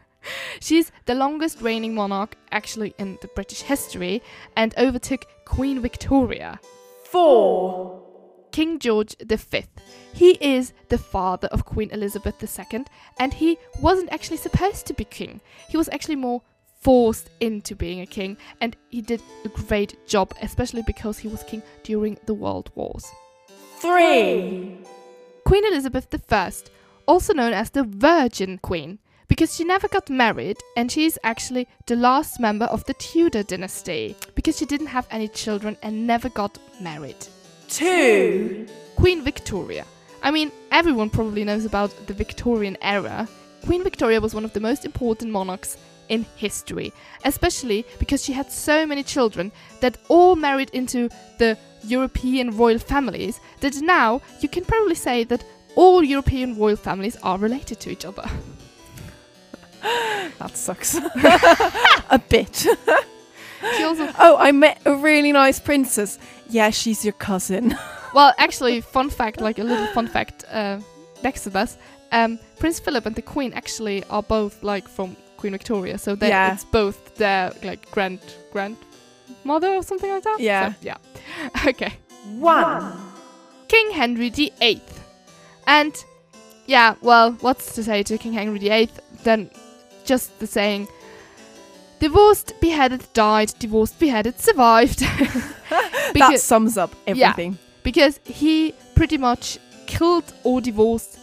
She's 0.59 0.91
the 1.05 1.15
longest 1.15 1.61
reigning 1.61 1.95
monarch 1.95 2.35
actually 2.51 2.93
in 2.97 3.17
the 3.21 3.29
British 3.29 3.61
history 3.61 4.21
and 4.55 4.73
overtook 4.77 5.25
Queen 5.45 5.81
Victoria. 5.81 6.59
Four. 7.05 8.03
King 8.51 8.79
George 8.79 9.15
V. 9.23 9.63
He 10.13 10.31
is 10.41 10.73
the 10.89 10.97
father 10.97 11.47
of 11.49 11.65
Queen 11.65 11.89
Elizabeth 11.91 12.43
II, 12.43 12.85
and 13.19 13.33
he 13.33 13.57
wasn't 13.79 14.11
actually 14.11 14.37
supposed 14.37 14.85
to 14.87 14.93
be 14.93 15.05
king. 15.05 15.39
He 15.69 15.77
was 15.77 15.89
actually 15.89 16.15
more 16.15 16.41
forced 16.79 17.29
into 17.39 17.75
being 17.75 18.01
a 18.01 18.05
king, 18.05 18.37
and 18.61 18.75
he 18.89 19.01
did 19.01 19.21
a 19.45 19.49
great 19.49 20.07
job, 20.07 20.33
especially 20.41 20.81
because 20.83 21.17
he 21.19 21.27
was 21.27 21.43
king 21.43 21.61
during 21.83 22.17
the 22.25 22.33
World 22.33 22.71
Wars. 22.75 23.05
Three. 23.77 24.77
Queen 25.45 25.65
Elizabeth 25.65 26.07
I, 26.31 26.51
also 27.05 27.33
known 27.33 27.53
as 27.53 27.71
the 27.71 27.83
Virgin 27.83 28.57
Queen, 28.59 28.99
because 29.27 29.55
she 29.55 29.63
never 29.63 29.87
got 29.87 30.09
married 30.09 30.57
and 30.75 30.91
she's 30.91 31.17
actually 31.23 31.67
the 31.85 31.95
last 31.95 32.39
member 32.39 32.65
of 32.65 32.83
the 32.85 32.95
Tudor 32.95 33.43
dynasty 33.43 34.15
because 34.35 34.57
she 34.57 34.65
didn't 34.65 34.87
have 34.87 35.07
any 35.11 35.27
children 35.27 35.77
and 35.83 36.05
never 36.07 36.29
got 36.29 36.57
married. 36.81 37.27
Two. 37.69 38.67
Queen 38.95 39.23
Victoria. 39.23 39.85
I 40.23 40.31
mean, 40.31 40.51
everyone 40.71 41.09
probably 41.09 41.43
knows 41.43 41.63
about 41.63 42.07
the 42.07 42.13
Victorian 42.13 42.77
era. 42.81 43.29
Queen 43.65 43.83
Victoria 43.83 44.19
was 44.19 44.33
one 44.33 44.43
of 44.43 44.53
the 44.53 44.59
most 44.59 44.83
important 44.83 45.31
monarchs 45.31 45.77
in 46.09 46.25
history, 46.35 46.91
especially 47.23 47.85
because 47.99 48.23
she 48.23 48.33
had 48.33 48.51
so 48.51 48.85
many 48.85 49.03
children 49.03 49.51
that 49.79 49.97
all 50.09 50.35
married 50.35 50.69
into 50.71 51.09
the 51.37 51.57
European 51.83 52.57
royal 52.57 52.79
families 52.79 53.39
that 53.61 53.75
now 53.81 54.21
you 54.41 54.49
can 54.49 54.65
probably 54.65 54.95
say 54.95 55.23
that 55.23 55.43
all 55.75 56.03
European 56.03 56.57
royal 56.57 56.75
families 56.75 57.15
are 57.23 57.37
related 57.37 57.79
to 57.79 57.89
each 57.89 58.05
other. 58.05 58.27
That 60.39 60.55
sucks. 60.55 60.95
a 62.09 62.21
bit. 62.29 62.65
Oh, 63.61 64.37
I 64.39 64.51
met 64.51 64.81
a 64.85 64.95
really 64.95 65.31
nice 65.31 65.59
princess. 65.59 66.17
Yeah, 66.49 66.69
she's 66.69 67.03
your 67.03 67.13
cousin. 67.13 67.75
well, 68.13 68.33
actually, 68.37 68.81
fun 68.81 69.09
fact, 69.09 69.41
like 69.41 69.59
a 69.59 69.63
little 69.63 69.87
fun 69.87 70.07
fact 70.07 70.45
uh, 70.49 70.79
next 71.23 71.43
to 71.43 71.49
this, 71.49 71.77
um, 72.11 72.39
Prince 72.57 72.79
Philip 72.79 73.05
and 73.05 73.15
the 73.15 73.21
Queen 73.21 73.53
actually 73.53 74.03
are 74.05 74.23
both 74.23 74.63
like 74.63 74.87
from 74.87 75.15
Queen 75.39 75.53
Victoria, 75.53 75.97
so 75.97 76.15
they 76.15 76.27
Yeah. 76.29 76.53
it's 76.53 76.65
both 76.65 77.15
their 77.15 77.51
like 77.63 77.89
grand 77.91 78.19
grandmother 78.53 79.69
or 79.77 79.83
something 79.83 80.11
like 80.11 80.23
that. 80.23 80.37
Yeah. 80.39 80.73
So, 80.73 80.77
yeah. 80.81 80.97
okay. 81.71 81.93
One. 82.39 82.93
King 83.67 83.91
Henry 83.91 84.29
VIII. 84.29 84.81
And 85.67 85.93
yeah, 86.65 86.95
well, 87.01 87.31
what's 87.41 87.73
to 87.75 87.83
say 87.83 88.03
to 88.03 88.17
King 88.17 88.33
Henry 88.33 88.59
VIII 88.59 88.89
Then 89.23 89.49
just 90.05 90.39
the 90.39 90.47
saying, 90.47 90.87
divorced, 91.99 92.53
beheaded, 92.61 93.03
died, 93.13 93.53
divorced, 93.59 93.99
beheaded, 93.99 94.39
survived. 94.39 94.99
that 95.69 96.11
because, 96.13 96.43
sums 96.43 96.77
up 96.77 96.91
Yeah. 97.07 97.13
everything. 97.29 97.57
because 97.83 98.19
he 98.23 98.73
pretty 98.95 99.17
much 99.17 99.59
killed 99.87 100.31
or 100.43 100.61
divorced, 100.61 101.19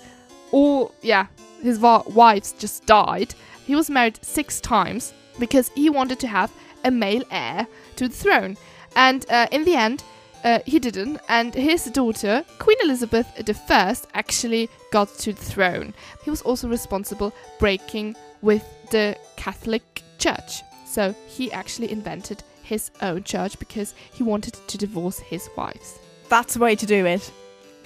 or 0.53 0.91
yeah, 1.03 1.27
his 1.63 1.79
wa- 1.79 2.03
wives 2.15 2.53
just 2.59 2.87
died. 2.87 3.35
He 3.67 3.75
was 3.75 3.91
married 3.91 4.19
six 4.25 4.61
times 4.61 5.13
because 5.39 5.71
he 5.75 5.91
wanted 5.91 6.21
to 6.21 6.29
have 6.29 6.53
a 6.85 6.91
male 6.91 7.25
heir 7.31 7.67
to 7.97 8.09
the 8.09 8.15
throne. 8.15 8.57
And 8.95 9.27
uh, 9.29 9.49
in 9.51 9.65
the 9.65 9.75
end, 9.75 10.05
uh, 10.45 10.61
he 10.65 10.79
didn't, 10.79 11.19
and 11.29 11.53
his 11.53 11.87
daughter, 11.87 12.45
Queen 12.61 12.77
Elizabeth 12.83 13.27
I, 13.69 13.97
actually 14.15 14.71
got 14.93 15.09
to 15.19 15.33
the 15.33 15.45
throne. 15.45 15.95
He 16.25 16.31
was 16.31 16.43
also 16.43 16.69
responsible 16.69 17.35
breaking 17.59 18.15
with 18.41 18.63
the 18.91 19.17
Catholic 19.37 20.03
Church. 20.19 20.63
So 20.87 21.15
he 21.27 21.51
actually 21.51 21.91
invented 21.91 22.45
his 22.63 22.93
own 23.03 23.25
church 23.25 23.59
because 23.59 23.95
he 24.13 24.23
wanted 24.23 24.55
to 24.69 24.79
divorce 24.79 25.19
his 25.19 25.51
wives. 25.57 25.99
That's 26.29 26.55
the 26.55 26.61
way 26.61 26.77
to 26.77 26.87
do 26.87 27.05
it. 27.05 27.33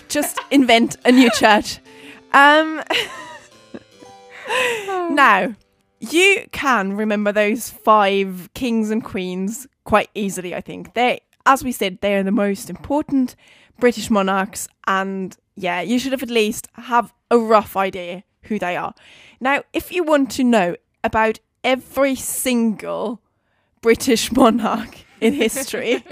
Just 0.08 0.38
invent 0.50 0.96
a 1.06 1.12
new 1.12 1.30
church. 1.30 1.78
Um, 2.34 2.82
now, 5.10 5.54
you 6.00 6.46
can 6.50 6.96
remember 6.96 7.30
those 7.30 7.68
five 7.70 8.48
kings 8.54 8.90
and 8.90 9.04
queens 9.04 9.66
quite 9.84 10.08
easily, 10.14 10.54
I 10.54 10.60
think. 10.60 10.94
They, 10.94 11.20
as 11.44 11.62
we 11.62 11.72
said, 11.72 12.00
they 12.00 12.16
are 12.16 12.22
the 12.22 12.30
most 12.30 12.70
important 12.70 13.36
British 13.78 14.10
monarchs, 14.10 14.68
and 14.86 15.36
yeah, 15.56 15.80
you 15.80 15.98
should 15.98 16.12
have 16.12 16.22
at 16.22 16.30
least 16.30 16.68
have 16.74 17.12
a 17.30 17.38
rough 17.38 17.76
idea 17.76 18.24
who 18.44 18.58
they 18.58 18.76
are. 18.76 18.94
Now, 19.40 19.62
if 19.72 19.92
you 19.92 20.02
want 20.02 20.30
to 20.32 20.44
know 20.44 20.76
about 21.04 21.38
every 21.62 22.14
single 22.14 23.20
British 23.82 24.32
monarch 24.36 25.04
in 25.20 25.34
history, 25.34 26.02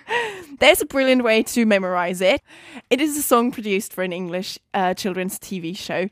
there's 0.58 0.82
a 0.82 0.86
brilliant 0.86 1.24
way 1.24 1.42
to 1.42 1.64
memorize 1.64 2.20
it. 2.20 2.42
It 2.90 3.00
is 3.00 3.16
a 3.16 3.22
song 3.22 3.52
produced 3.52 3.92
for 3.92 4.02
an 4.02 4.12
English 4.12 4.58
uh, 4.74 4.94
children's 4.94 5.38
TV 5.38 5.76
show. 5.76 6.08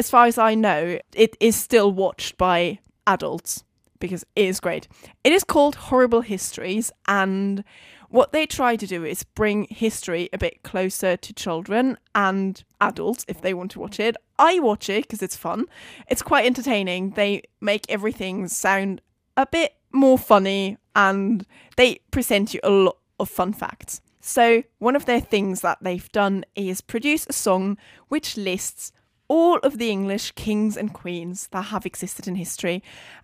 As 0.00 0.08
far 0.08 0.24
as 0.24 0.38
I 0.38 0.54
know, 0.54 0.98
it 1.12 1.36
is 1.40 1.54
still 1.56 1.92
watched 1.92 2.38
by 2.38 2.78
adults 3.06 3.64
because 3.98 4.24
it 4.34 4.46
is 4.46 4.58
great. 4.58 4.88
It 5.22 5.30
is 5.30 5.44
called 5.44 5.74
Horrible 5.74 6.22
Histories, 6.22 6.90
and 7.06 7.62
what 8.08 8.32
they 8.32 8.46
try 8.46 8.76
to 8.76 8.86
do 8.86 9.04
is 9.04 9.24
bring 9.24 9.66
history 9.68 10.30
a 10.32 10.38
bit 10.38 10.62
closer 10.62 11.18
to 11.18 11.34
children 11.34 11.98
and 12.14 12.64
adults 12.80 13.26
if 13.28 13.42
they 13.42 13.52
want 13.52 13.72
to 13.72 13.78
watch 13.78 14.00
it. 14.00 14.16
I 14.38 14.58
watch 14.58 14.88
it 14.88 15.02
because 15.02 15.20
it's 15.20 15.36
fun. 15.36 15.66
It's 16.08 16.22
quite 16.22 16.46
entertaining. 16.46 17.10
They 17.10 17.42
make 17.60 17.84
everything 17.90 18.48
sound 18.48 19.02
a 19.36 19.44
bit 19.44 19.74
more 19.92 20.16
funny 20.16 20.78
and 20.96 21.44
they 21.76 21.96
present 22.10 22.54
you 22.54 22.60
a 22.64 22.70
lot 22.70 22.96
of 23.18 23.28
fun 23.28 23.52
facts. 23.52 24.00
So, 24.22 24.62
one 24.78 24.96
of 24.96 25.04
their 25.04 25.20
things 25.20 25.60
that 25.60 25.78
they've 25.82 26.10
done 26.12 26.46
is 26.54 26.80
produce 26.80 27.26
a 27.28 27.34
song 27.34 27.76
which 28.08 28.38
lists 28.38 28.92
all 29.30 29.58
of 29.58 29.78
the 29.78 29.90
English 29.90 30.32
kings 30.32 30.76
and 30.76 30.92
queens 30.92 31.46
that 31.52 31.66
have 31.66 31.86
existed 31.86 32.26
in 32.26 32.34
history. 32.34 32.82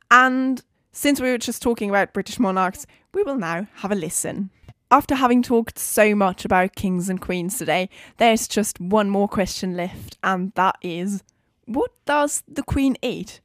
And 0.08 0.62
since 0.92 1.20
we 1.20 1.30
were 1.30 1.36
just 1.36 1.60
talking 1.60 1.90
about 1.90 2.12
British 2.12 2.38
monarchs, 2.38 2.86
we 3.12 3.24
will 3.24 3.36
now 3.36 3.66
have 3.78 3.90
a 3.90 3.96
listen. 3.96 4.50
After 4.88 5.16
having 5.16 5.42
talked 5.42 5.80
so 5.80 6.14
much 6.14 6.44
about 6.44 6.76
kings 6.76 7.08
and 7.08 7.20
queens 7.20 7.58
today, 7.58 7.90
there's 8.18 8.46
just 8.46 8.80
one 8.80 9.10
more 9.10 9.26
question 9.26 9.76
left, 9.76 10.16
and 10.22 10.52
that 10.54 10.76
is 10.80 11.24
what 11.64 11.90
does 12.04 12.44
the 12.46 12.62
queen 12.62 12.96
eat? 13.02 13.40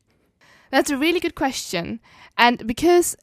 That's 0.69 0.91
a 0.91 0.97
really 0.97 1.19
good 1.19 1.33
question. 1.33 1.99
And 2.37 2.67
because 2.67 3.15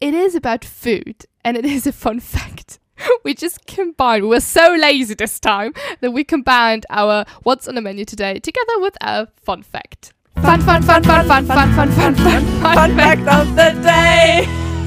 it 0.00 0.14
is 0.14 0.36
about 0.36 0.64
food 0.64 1.26
and 1.44 1.56
it 1.56 1.64
is 1.64 1.88
a 1.88 1.92
fun 1.92 2.20
fact, 2.36 2.78
we 3.24 3.34
just 3.34 3.66
combined, 3.66 4.22
we 4.24 4.28
were 4.28 4.40
so 4.40 4.74
lazy 4.78 5.14
this 5.14 5.38
time 5.40 5.72
that 6.00 6.12
we 6.12 6.24
combined 6.24 6.86
our 6.90 7.24
what's 7.42 7.68
on 7.68 7.74
the 7.74 7.80
menu 7.80 8.04
today 8.04 8.38
together 8.38 8.80
with 8.80 8.96
a 9.00 9.26
fun 9.36 9.62
fact. 9.62 10.12
Fun, 10.42 10.60
fun, 10.60 10.82
fun, 10.82 11.02
fun, 11.02 11.26
fun, 11.26 11.46
fun, 11.46 11.72
fun, 11.72 11.90
fun, 11.92 12.14
fun, 12.14 12.44
Fun 12.74 12.96
fact 12.96 13.26
of 13.28 13.56
the 13.56 13.80
day! 13.82 14.46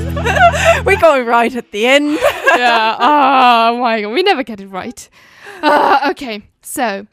We're 0.86 1.00
going 1.00 1.26
right 1.26 1.56
at 1.56 1.72
the 1.72 1.86
end. 1.86 2.18
yeah. 2.56 2.96
Oh 3.00 3.78
my 3.80 4.02
god, 4.02 4.10
we 4.10 4.24
never 4.24 4.44
get 4.44 4.60
it 4.60 4.68
right. 4.68 5.10
Uh, 5.62 6.08
okay, 6.12 6.44
so 6.62 7.08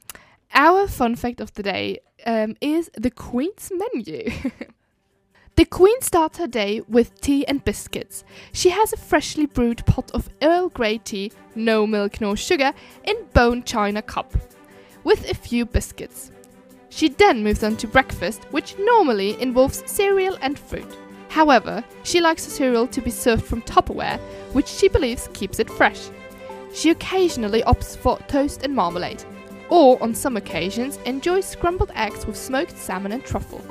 our 0.55 0.87
fun 0.87 1.17
fact 1.17 1.41
of 1.41 1.53
the 1.55 1.63
day 1.63 1.99
um, 2.27 2.57
is 2.61 2.91
the 2.97 3.11
Queen's 3.11 3.71
menu. 3.73 4.31
the 5.57 5.65
Queen 5.65 5.99
starts 6.03 6.37
her 6.37 6.47
day 6.47 6.83
with 6.87 7.19
tea 7.23 7.47
and 7.47 7.65
biscuits. 7.65 8.25
She 8.53 8.69
has 8.69 8.93
a 8.93 8.99
freshly 8.99 9.47
brewed 9.47 9.85
pot 9.87 10.11
of 10.13 10.29
Earl 10.43 10.69
Grey 10.69 10.99
tea, 10.99 11.33
no 11.55 11.87
milk 11.87 12.21
nor 12.21 12.37
sugar, 12.37 12.75
in 13.05 13.17
bone 13.33 13.63
china 13.63 14.03
cup, 14.03 14.35
with 15.03 15.31
a 15.31 15.35
few 15.35 15.65
biscuits. 15.65 16.31
She 16.91 17.09
then 17.09 17.43
moves 17.43 17.65
on 17.65 17.79
to 17.79 17.87
breakfast, 17.87 18.45
which 18.51 18.77
normally 18.79 19.41
involves 19.41 19.83
cereal 19.91 20.37
and 20.43 20.59
fruit. 20.59 20.95
However, 21.31 21.83
she 22.03 22.21
likes 22.21 22.45
the 22.45 22.51
cereal 22.51 22.87
to 22.89 23.01
be 23.01 23.11
served 23.11 23.45
from 23.47 23.63
Tupperware, 23.63 24.21
which 24.53 24.69
she 24.69 24.89
believes 24.89 25.31
keeps 25.33 25.59
it 25.59 25.71
fresh. 25.71 26.11
She 26.75 26.91
occasionally 26.91 27.63
opts 27.63 27.97
for 27.97 28.19
toast 28.29 28.63
and 28.63 28.75
marmalade, 28.75 29.25
or 29.71 30.03
on 30.03 30.15
some 30.15 30.37
occasions 30.37 30.99
enjoys 31.07 31.47
scrambled 31.47 31.93
eggs 31.95 32.27
with 32.27 32.37
smoked 32.37 32.77
salmon 32.77 33.13
and 33.13 33.25
truffle. 33.25 33.65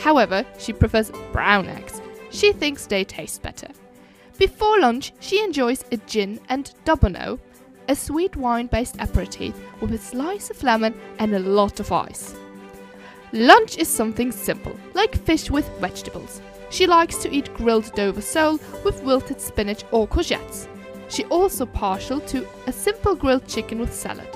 However, 0.00 0.44
she 0.58 0.72
prefers 0.72 1.10
brown 1.32 1.68
eggs. 1.68 2.00
She 2.30 2.52
thinks 2.52 2.86
they 2.86 3.04
taste 3.04 3.42
better. 3.42 3.68
Before 4.38 4.80
lunch, 4.80 5.12
she 5.20 5.42
enjoys 5.44 5.84
a 5.92 5.98
gin 5.98 6.40
and 6.48 6.72
Dubonnet, 6.86 7.38
a 7.88 7.94
sweet 7.94 8.36
wine-based 8.36 8.96
aperitif 8.98 9.54
with 9.80 9.92
a 9.92 9.98
slice 9.98 10.48
of 10.48 10.62
lemon 10.62 10.94
and 11.18 11.34
a 11.34 11.38
lot 11.38 11.80
of 11.80 11.92
ice. 11.92 12.34
Lunch 13.32 13.76
is 13.76 13.88
something 13.88 14.32
simple, 14.32 14.74
like 14.94 15.14
fish 15.14 15.50
with 15.50 15.68
vegetables. 15.80 16.40
She 16.70 16.86
likes 16.86 17.16
to 17.16 17.30
eat 17.30 17.52
grilled 17.54 17.92
Dover 17.94 18.22
sole 18.22 18.58
with 18.84 19.02
wilted 19.02 19.40
spinach 19.40 19.84
or 19.90 20.08
courgettes. 20.08 20.66
She 21.08 21.24
also 21.24 21.66
partial 21.66 22.20
to 22.20 22.46
a 22.66 22.72
simple 22.72 23.14
grilled 23.14 23.46
chicken 23.46 23.78
with 23.80 23.92
salad. 23.92 24.28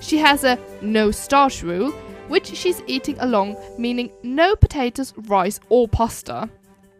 She 0.00 0.18
has 0.18 0.44
a 0.44 0.58
no 0.80 1.10
starch 1.10 1.62
rule, 1.62 1.94
which 2.28 2.46
she's 2.48 2.82
eating 2.86 3.18
along, 3.20 3.56
meaning 3.78 4.10
no 4.22 4.56
potatoes, 4.56 5.12
rice, 5.26 5.60
or 5.68 5.88
pasta. 5.88 6.48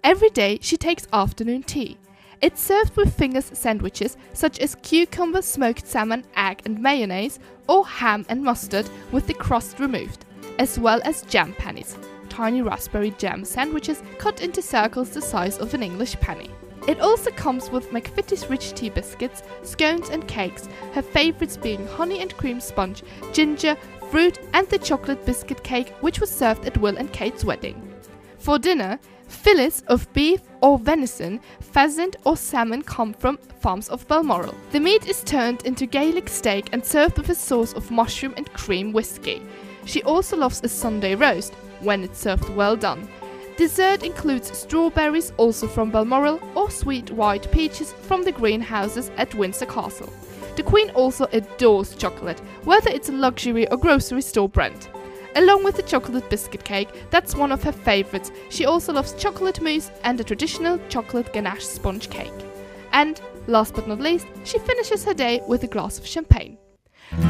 Every 0.03 0.31
day 0.31 0.59
she 0.61 0.77
takes 0.77 1.07
afternoon 1.13 1.63
tea. 1.63 1.99
It's 2.41 2.61
served 2.61 2.97
with 2.97 3.17
fingers 3.17 3.51
sandwiches 3.55 4.17
such 4.35 4.59
as 4.59 4.75
cucumber, 4.77 5.41
smoked 5.41 5.87
salmon, 5.87 6.25
egg, 6.37 6.61
and 6.67 6.81
mayonnaise, 6.81 7.39
or 7.69 7.87
ham 7.87 8.27
and 8.29 8.43
mustard 8.43 8.89
with 9.13 9.27
the 9.27 9.35
crust 9.35 9.81
removed, 9.81 10.27
as 10.59 10.79
well 10.79 11.01
as 11.05 11.23
jam 11.23 11.55
pennies, 11.55 11.97
tiny 12.29 12.61
raspberry 12.61 13.13
jam 13.13 13.45
sandwiches 13.45 14.03
cut 14.19 14.43
into 14.43 14.61
circles 14.61 15.11
the 15.11 15.23
size 15.23 15.59
of 15.59 15.73
an 15.73 15.83
English 15.83 16.17
penny. 16.21 16.51
It 16.87 17.01
also 17.01 17.31
comes 17.31 17.71
with 17.71 17.91
McVitie's 17.91 18.51
rich 18.51 18.75
tea 18.75 18.91
biscuits, 18.91 19.43
scones, 19.63 20.11
and 20.11 20.29
cakes, 20.29 20.69
her 20.93 21.01
favourites 21.01 21.57
being 21.57 21.87
honey 21.87 22.21
and 22.21 22.37
cream 22.37 22.61
sponge, 22.61 23.03
ginger, 23.33 23.77
fruit, 24.11 24.39
and 24.53 24.69
the 24.69 24.79
chocolate 24.79 25.25
biscuit 25.25 25.65
cake, 25.65 25.95
which 26.01 26.21
was 26.21 26.31
served 26.31 26.67
at 26.67 26.77
Will 26.77 26.97
and 26.99 27.11
Kate's 27.13 27.45
wedding. 27.45 27.95
For 28.39 28.59
dinner, 28.59 28.99
fillets 29.27 29.83
of 29.87 30.13
beef 30.13 30.43
or 30.61 30.79
venison, 30.79 31.41
pheasant 31.61 32.17
or 32.25 32.37
salmon 32.37 32.83
come 32.83 33.15
from 33.15 33.39
farms 33.61 33.89
of 33.89 34.07
Balmoral. 34.07 34.55
The 34.73 34.81
meat 34.81 35.09
is 35.09 35.25
turned 35.25 35.63
into 35.65 35.87
Gaelic 35.87 36.29
steak 36.29 36.69
and 36.73 36.85
served 36.85 37.17
with 37.17 37.31
a 37.31 37.35
sauce 37.35 37.73
of 37.73 37.91
mushroom 37.91 38.35
and 38.37 38.53
cream 38.53 38.93
whiskey. 38.93 39.41
She 39.87 40.03
also 40.03 40.37
loves 40.37 40.61
a 40.63 40.69
Sunday 40.69 41.15
roast, 41.15 41.55
when 41.81 42.05
it's 42.05 42.19
served 42.19 42.49
well 42.51 42.77
done. 42.77 43.09
Dessert 43.57 44.03
includes 44.03 44.57
strawberries, 44.57 45.33
also 45.37 45.69
from 45.69 45.91
Balmoral, 45.91 46.41
or 46.57 46.71
sweet 46.71 47.11
white 47.13 47.51
peaches 47.53 47.93
from 47.93 48.25
the 48.25 48.33
greenhouses 48.33 49.13
at 49.17 49.35
Windsor 49.35 49.67
Castle. 49.67 50.13
The 50.57 50.65
Queen 50.65 50.91
also 50.91 51.27
adores 51.33 51.95
chocolate, 51.95 52.41
whether 52.65 52.91
it's 52.91 53.09
a 53.09 53.13
luxury 53.13 53.69
or 53.71 53.77
grocery 53.77 54.23
store 54.23 54.49
brand. 54.49 54.89
Along 55.37 55.65
with 55.65 55.77
the 55.77 55.83
chocolate 55.83 56.29
biscuit 56.31 56.65
cake, 56.65 56.89
that's 57.11 57.37
one 57.37 57.53
of 57.53 57.63
her 57.63 57.73
favourites. 57.73 58.33
She 58.51 58.67
also 58.67 58.93
loves 58.93 59.15
chocolate 59.15 59.61
mousse 59.61 59.91
and 60.03 60.19
the 60.19 60.25
traditional 60.25 60.79
chocolate 60.89 61.33
ganache 61.33 61.65
sponge 61.65 62.11
cake. 62.11 62.33
And 62.93 63.21
last 63.47 63.75
but 63.75 63.89
not 63.89 64.01
least, 64.01 64.27
she 64.45 64.59
finishes 64.59 65.05
her 65.05 65.15
day 65.15 65.43
with 65.49 65.63
a 65.63 65.69
glass 65.69 65.99
of 65.99 66.07
champagne. 66.07 66.59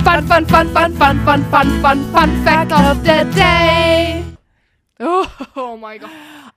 Fun, 0.02 0.26
fun, 0.26 0.46
fun, 0.46 0.72
fun, 0.72 0.94
fun, 0.96 1.24
fun, 1.24 1.44
fun, 1.50 1.82
fun, 1.82 2.12
fun 2.12 2.44
fact 2.44 2.72
of 2.72 3.04
the 3.04 3.30
day. 3.34 4.23
Oh, 5.00 5.48
oh 5.56 5.76
my 5.76 5.98
god. 5.98 6.10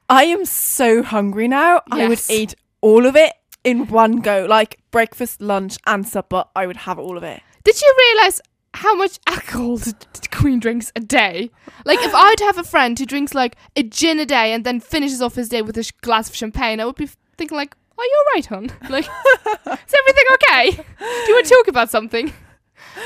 I 0.10 0.26
am 0.26 0.46
so 0.46 1.04
hungry 1.04 1.48
now. 1.48 1.82
I 1.92 2.08
would 2.08 2.22
eat 2.30 2.56
all 2.82 3.06
of 3.06 3.16
it 3.16 3.34
in 3.64 3.88
one 3.88 4.18
go, 4.18 4.46
like 4.46 4.80
breakfast, 4.92 5.42
lunch, 5.42 5.78
and 5.86 6.08
supper. 6.08 6.46
I 6.56 6.68
would 6.68 6.78
have 6.78 7.00
all 7.00 7.18
of 7.18 7.24
it. 7.24 7.42
Did 7.64 7.82
you 7.82 7.96
realize 7.98 8.40
how 8.74 8.96
much 8.96 9.20
alcohol 9.28 9.78
the, 9.78 9.94
queen 10.32 10.60
drinks 10.60 10.92
a 10.96 11.00
day? 11.00 11.52
Like, 11.84 12.00
if 12.02 12.14
I'd 12.14 12.40
have 12.42 12.58
a 12.58 12.64
friend 12.64 12.98
who 12.98 13.06
drinks 13.06 13.34
like 13.34 13.56
a 13.76 13.84
gin 13.84 14.20
a 14.20 14.26
day 14.26 14.54
and 14.54 14.64
then 14.64 14.80
finishes 14.80 15.22
off 15.22 15.36
his 15.36 15.50
day 15.50 15.62
with 15.62 15.78
a 15.78 15.84
sh- 15.84 15.92
glass 16.02 16.30
of 16.30 16.36
champagne, 16.36 16.80
I 16.80 16.86
would 16.86 16.96
be 16.96 17.10
thinking 17.38 17.58
like, 17.58 17.76
"Are 17.98 18.06
you 18.06 18.24
alright, 18.30 18.46
hon? 18.46 18.70
Like, 18.90 19.06
is 19.06 19.96
everything 20.00 20.26
okay? 20.34 20.72
Do 20.72 21.06
you 21.28 21.34
want 21.36 21.46
to 21.48 21.54
talk 21.56 21.68
about 21.68 21.90
something?" 21.90 22.32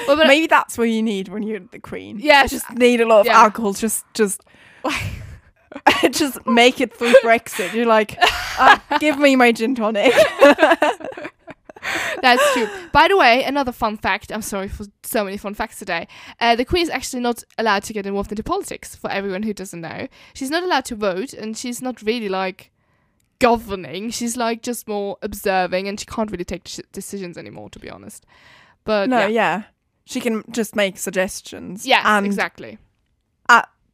Well, 0.07 0.17
Maybe 0.17 0.47
that's 0.47 0.77
what 0.77 0.85
you 0.85 1.01
need 1.01 1.27
when 1.27 1.43
you're 1.43 1.59
the 1.59 1.79
queen. 1.79 2.19
Yeah, 2.19 2.43
you 2.43 2.49
just 2.49 2.69
need 2.71 3.01
a 3.01 3.05
lot 3.05 3.21
of 3.21 3.25
yeah. 3.25 3.41
alcohol. 3.41 3.73
Just, 3.73 4.05
just, 4.13 4.41
just 6.11 6.45
make 6.45 6.81
it 6.81 6.93
through 6.95 7.13
Brexit. 7.23 7.73
You're 7.73 7.85
like, 7.85 8.17
uh, 8.59 8.77
give 8.99 9.17
me 9.17 9.35
my 9.35 9.51
gin 9.51 9.75
tonic. 9.75 10.13
That's 12.21 12.53
true. 12.53 12.67
By 12.91 13.07
the 13.07 13.17
way, 13.17 13.43
another 13.43 13.71
fun 13.71 13.97
fact. 13.97 14.31
I'm 14.31 14.41
sorry 14.41 14.67
for 14.67 14.85
so 15.03 15.23
many 15.23 15.37
fun 15.37 15.53
facts 15.53 15.79
today. 15.79 16.07
Uh, 16.39 16.55
the 16.55 16.65
Queen 16.65 16.83
is 16.83 16.89
actually 16.89 17.21
not 17.21 17.43
allowed 17.57 17.83
to 17.83 17.93
get 17.93 18.05
involved 18.05 18.31
into 18.31 18.43
politics. 18.43 18.95
For 18.95 19.09
everyone 19.09 19.43
who 19.43 19.53
doesn't 19.53 19.81
know, 19.81 20.07
she's 20.33 20.51
not 20.51 20.63
allowed 20.63 20.85
to 20.85 20.95
vote, 20.95 21.33
and 21.33 21.57
she's 21.57 21.81
not 21.81 22.01
really 22.01 22.29
like 22.29 22.71
governing. 23.39 24.11
She's 24.11 24.37
like 24.37 24.61
just 24.61 24.87
more 24.87 25.17
observing, 25.21 25.87
and 25.87 25.99
she 25.99 26.05
can't 26.05 26.31
really 26.31 26.45
take 26.45 26.69
decisions 26.91 27.37
anymore, 27.37 27.69
to 27.71 27.79
be 27.79 27.89
honest. 27.89 28.25
But 28.83 29.09
no, 29.09 29.19
yeah, 29.19 29.27
yeah. 29.27 29.63
She 30.05 30.19
can 30.19 30.43
just 30.51 30.75
make 30.75 30.97
suggestions. 30.97 31.85
yes, 31.85 32.03
and 32.05 32.25
exactly. 32.25 32.77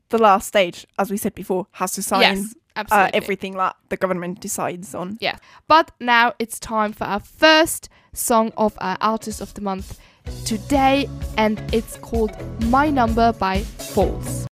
The 0.09 0.17
last 0.17 0.47
stage, 0.47 0.87
as 0.97 1.11
we 1.11 1.17
said 1.17 1.35
before, 1.35 1.67
has 1.71 1.91
to 1.93 2.01
sign 2.01 2.21
yes, 2.21 2.53
uh, 2.75 3.09
everything 3.13 3.57
that 3.57 3.75
the 3.89 3.97
government 3.97 4.39
decides 4.39 4.95
on. 4.95 5.17
Yeah. 5.19 5.37
But 5.67 5.91
now 5.99 6.33
it's 6.39 6.59
time 6.59 6.93
for 6.93 7.03
our 7.03 7.19
first 7.19 7.89
song 8.13 8.53
of 8.57 8.77
our 8.79 8.97
Artist 9.01 9.41
of 9.41 9.53
the 9.53 9.61
Month 9.61 9.99
today, 10.45 11.09
and 11.37 11.61
it's 11.73 11.97
called 11.97 12.31
My 12.65 12.89
Number 12.89 13.33
by 13.33 13.59
Foals. 13.59 14.47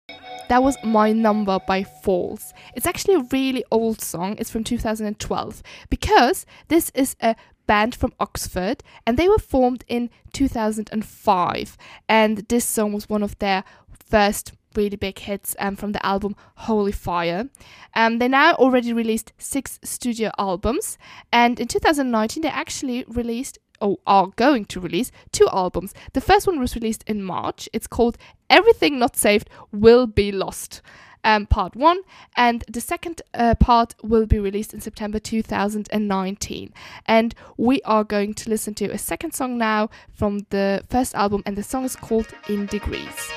That 0.49 0.61
was 0.61 0.77
My 0.83 1.11
Number 1.11 1.59
by 1.67 1.83
Foals. 1.83 2.53
It's 2.75 2.85
actually 2.85 3.15
a 3.15 3.27
really 3.31 3.63
old 3.71 4.01
song. 4.01 4.35
It's 4.37 4.51
from 4.51 4.63
2012 4.63 5.63
because 5.89 6.45
this 6.67 6.91
is 6.93 7.15
a 7.21 7.35
band 7.65 7.95
from 7.95 8.13
Oxford 8.19 8.83
and 9.07 9.17
they 9.17 9.27
were 9.27 9.39
formed 9.39 9.83
in 9.87 10.11
2005. 10.33 11.77
And 12.07 12.37
this 12.47 12.65
song 12.65 12.93
was 12.93 13.09
one 13.09 13.23
of 13.23 13.37
their 13.39 13.63
first 14.07 14.53
really 14.75 14.97
big 14.97 15.19
hits 15.19 15.55
um, 15.59 15.75
from 15.75 15.91
the 15.91 16.05
album 16.05 16.35
Holy 16.55 16.91
Fire. 16.91 17.49
Um, 17.93 18.19
they 18.19 18.27
now 18.27 18.53
already 18.53 18.93
released 18.93 19.33
six 19.37 19.79
studio 19.83 20.31
albums, 20.37 20.97
and 21.31 21.59
in 21.59 21.67
2019 21.67 22.41
they 22.41 22.49
actually 22.49 23.05
released 23.07 23.59
or 23.81 23.97
are 24.07 24.27
going 24.35 24.65
to 24.65 24.79
release 24.79 25.11
two 25.31 25.47
albums. 25.51 25.93
The 26.13 26.21
first 26.21 26.47
one 26.47 26.59
was 26.59 26.75
released 26.75 27.03
in 27.07 27.23
March. 27.23 27.69
It's 27.73 27.87
called 27.87 28.17
Everything 28.49 28.99
Not 28.99 29.15
Saved 29.15 29.49
Will 29.71 30.07
Be 30.07 30.31
Lost. 30.31 30.81
Um, 31.23 31.47
part 31.47 31.75
one, 31.75 32.01
and 32.37 32.63
the 32.67 32.79
second 32.79 33.23
uh, 33.33 33.55
part 33.55 33.95
will 34.03 34.27
be 34.27 34.37
released 34.37 34.75
in 34.75 34.79
September 34.79 35.17
2019. 35.17 36.71
And 37.07 37.33
we 37.57 37.81
are 37.81 38.03
going 38.03 38.35
to 38.35 38.49
listen 38.51 38.75
to 38.75 38.85
a 38.91 38.99
second 38.99 39.33
song 39.33 39.57
now 39.57 39.89
from 40.13 40.45
the 40.51 40.83
first 40.87 41.15
album, 41.15 41.41
and 41.47 41.57
the 41.57 41.63
song 41.63 41.83
is 41.83 41.95
called 41.95 42.27
In 42.47 42.67
Degrees. 42.67 43.31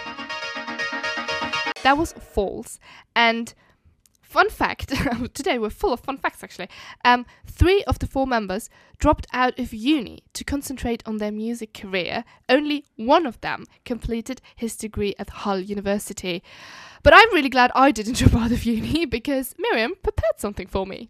That 1.89 1.97
was 1.97 2.13
Foals. 2.13 2.79
And 3.17 3.55
fun 4.21 4.51
fact 4.51 4.91
today 5.33 5.59
we're 5.59 5.71
full 5.71 5.95
of 5.95 6.01
fun 6.01 6.19
facts 6.19 6.45
actually. 6.45 6.69
Um, 7.03 7.25
three 7.47 7.83
of 7.85 7.99
the 7.99 8.07
four 8.07 8.27
members 8.27 8.69
dropped 8.99 9.27
out 9.33 9.59
of 9.59 9.73
uni 9.73 10.23
to 10.35 10.45
concentrate 10.45 11.03
on 11.07 11.17
their 11.17 11.33
music 11.33 11.73
career. 11.73 12.25
Only 12.47 12.85
one 12.97 13.25
of 13.25 13.41
them 13.41 13.65
completed 13.87 14.43
his 14.55 14.77
degree 14.77 15.15
at 15.19 15.31
Hull 15.31 15.61
University. 15.61 16.43
But 17.03 17.15
I'm 17.15 17.33
really 17.33 17.49
glad 17.49 17.73
I 17.75 17.91
didn't 17.91 18.17
drop 18.19 18.35
out 18.35 18.53
of 18.53 18.65
uni 18.65 19.07
because 19.07 19.55
Mirjam 19.55 19.93
prepared 20.03 20.37
something 20.37 20.67
for 20.67 20.85
me. 20.85 21.09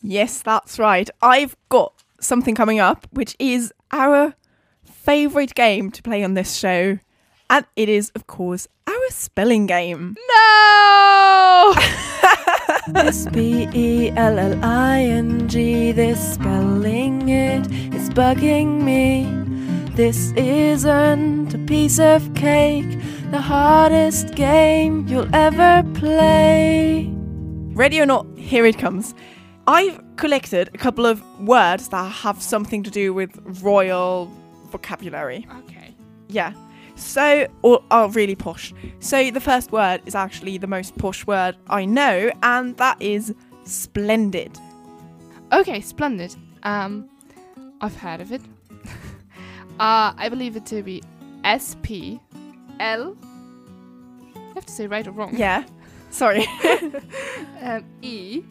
Yes, 0.00 0.40
that's 0.40 0.78
right. 0.78 1.10
I've 1.20 1.58
got 1.68 1.92
something 2.20 2.54
coming 2.54 2.80
up, 2.80 3.06
which 3.10 3.36
is 3.38 3.70
our 3.90 4.32
favourite 4.82 5.54
game 5.54 5.90
to 5.90 6.02
play 6.02 6.24
on 6.24 6.32
this 6.32 6.56
show. 6.56 7.00
And 7.50 7.66
it 7.76 7.90
is, 7.90 8.10
of 8.14 8.28
course, 8.28 8.68
our 9.10 9.14
spelling 9.14 9.66
game. 9.66 10.16
No! 10.28 11.74
S 12.94 13.26
P 13.32 13.68
E 13.74 14.10
L 14.16 14.38
L 14.38 14.64
I 14.64 15.00
N 15.00 15.48
G, 15.48 15.92
this 15.92 16.34
spelling 16.34 17.28
it 17.28 17.66
is 17.94 18.08
bugging 18.10 18.82
me. 18.82 19.26
This 19.94 20.32
isn't 20.32 21.54
a 21.54 21.58
piece 21.66 21.98
of 21.98 22.34
cake, 22.34 22.90
the 23.30 23.40
hardest 23.40 24.34
game 24.34 25.06
you'll 25.08 25.34
ever 25.34 25.84
play. 25.94 27.10
Ready 27.74 28.00
or 28.00 28.06
not, 28.06 28.26
here 28.36 28.64
it 28.64 28.78
comes. 28.78 29.14
I've 29.66 30.00
collected 30.16 30.70
a 30.74 30.78
couple 30.78 31.06
of 31.06 31.22
words 31.40 31.88
that 31.88 32.10
have 32.24 32.40
something 32.42 32.82
to 32.84 32.90
do 32.90 33.12
with 33.12 33.30
royal 33.62 34.30
vocabulary. 34.70 35.46
okay. 35.64 35.94
Yeah. 36.28 36.52
So, 37.00 37.46
or 37.62 37.82
are 37.90 38.08
really 38.10 38.34
posh. 38.34 38.72
So, 39.00 39.30
the 39.30 39.40
first 39.40 39.72
word 39.72 40.02
is 40.06 40.14
actually 40.14 40.58
the 40.58 40.66
most 40.66 40.96
posh 40.98 41.26
word 41.26 41.56
I 41.68 41.84
know, 41.84 42.30
and 42.42 42.76
that 42.76 43.00
is 43.00 43.34
splendid. 43.64 44.58
Okay, 45.52 45.80
splendid. 45.80 46.34
Um, 46.62 47.08
I've 47.80 47.96
heard 47.96 48.20
of 48.20 48.32
it. 48.32 48.42
uh, 49.80 50.12
I 50.16 50.28
believe 50.28 50.56
it 50.56 50.66
to 50.66 50.82
be 50.82 51.02
S 51.44 51.76
P 51.82 52.20
L. 52.78 53.16
You 54.34 54.54
have 54.54 54.66
to 54.66 54.72
say 54.72 54.86
right 54.86 55.06
or 55.06 55.12
wrong. 55.12 55.36
Yeah. 55.36 55.64
Sorry. 56.10 56.46
Um, 57.62 57.84
e 58.00 58.42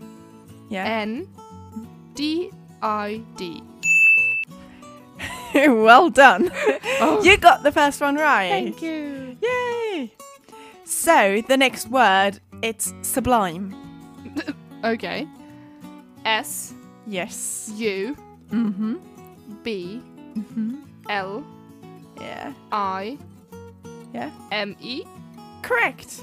yeah. 0.70 0.86
N 0.86 1.28
D 2.14 2.52
I 2.84 3.24
D. 3.38 3.64
well 5.84 6.10
done. 6.10 6.52
Oh, 7.02 7.22
You 7.24 7.38
got 7.38 7.64
the 7.64 7.72
first 7.72 8.02
one 8.02 8.16
right. 8.16 8.50
thank 8.50 8.82
you. 8.82 9.38
Yay. 9.42 10.12
So, 10.84 11.42
the 11.48 11.56
next 11.56 11.88
word, 11.90 12.40
it's 12.62 12.94
sublime. 13.02 13.74
Okay. 14.84 15.28
S 16.26 16.74
Yes. 17.08 17.72
U 17.76 18.16
Mm-hmm. 18.50 18.96
B 19.64 20.02
Mm-hmm. 20.36 20.76
L 21.10 21.44
Yeah. 22.20 22.54
I 22.72 23.18
Yeah. 24.14 24.32
M 24.52 24.76
E. 24.82 25.04
Correct. 25.62 26.22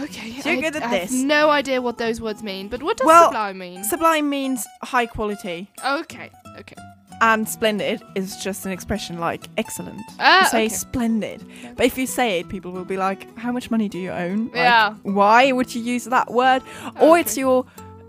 Okay. 0.00 0.40
So 0.40 0.50
you're 0.50 0.58
I, 0.58 0.60
good 0.60 0.76
at 0.76 0.82
I 0.84 0.98
this. 1.00 1.10
have 1.10 1.26
no 1.26 1.50
idea 1.50 1.82
what 1.82 1.98
those 1.98 2.20
words 2.20 2.42
mean, 2.42 2.68
but 2.68 2.82
what 2.82 2.96
does 2.98 3.06
Well, 3.06 3.24
sublime 3.30 3.58
mean? 3.58 3.82
Sublime 3.84 4.28
means 4.30 4.64
high 4.82 5.06
quality, 5.06 5.68
okay. 5.84 6.30
Okay. 6.58 6.76
And 7.20 7.48
splendid 7.48 8.02
is 8.14 8.36
just 8.36 8.64
an 8.66 8.72
expression 8.72 9.18
like 9.18 9.48
excellent. 9.56 10.00
Ah, 10.20 10.42
you 10.42 10.46
say 10.48 10.64
okay. 10.66 10.68
splendid. 10.74 11.44
But 11.76 11.86
if 11.86 11.98
you 11.98 12.06
say 12.06 12.40
it, 12.40 12.48
people 12.48 12.70
will 12.72 12.84
be 12.84 12.96
like, 12.96 13.36
How 13.38 13.52
much 13.52 13.70
money 13.70 13.88
do 13.88 13.98
you 13.98 14.10
own? 14.10 14.46
Like, 14.46 14.54
Yeah. 14.56 14.94
Why 15.02 15.52
would 15.52 15.74
you 15.74 15.82
use 15.82 16.04
that 16.04 16.30
word? 16.30 16.62
Or 17.00 17.18
it's 17.18 17.36
your 17.36 17.64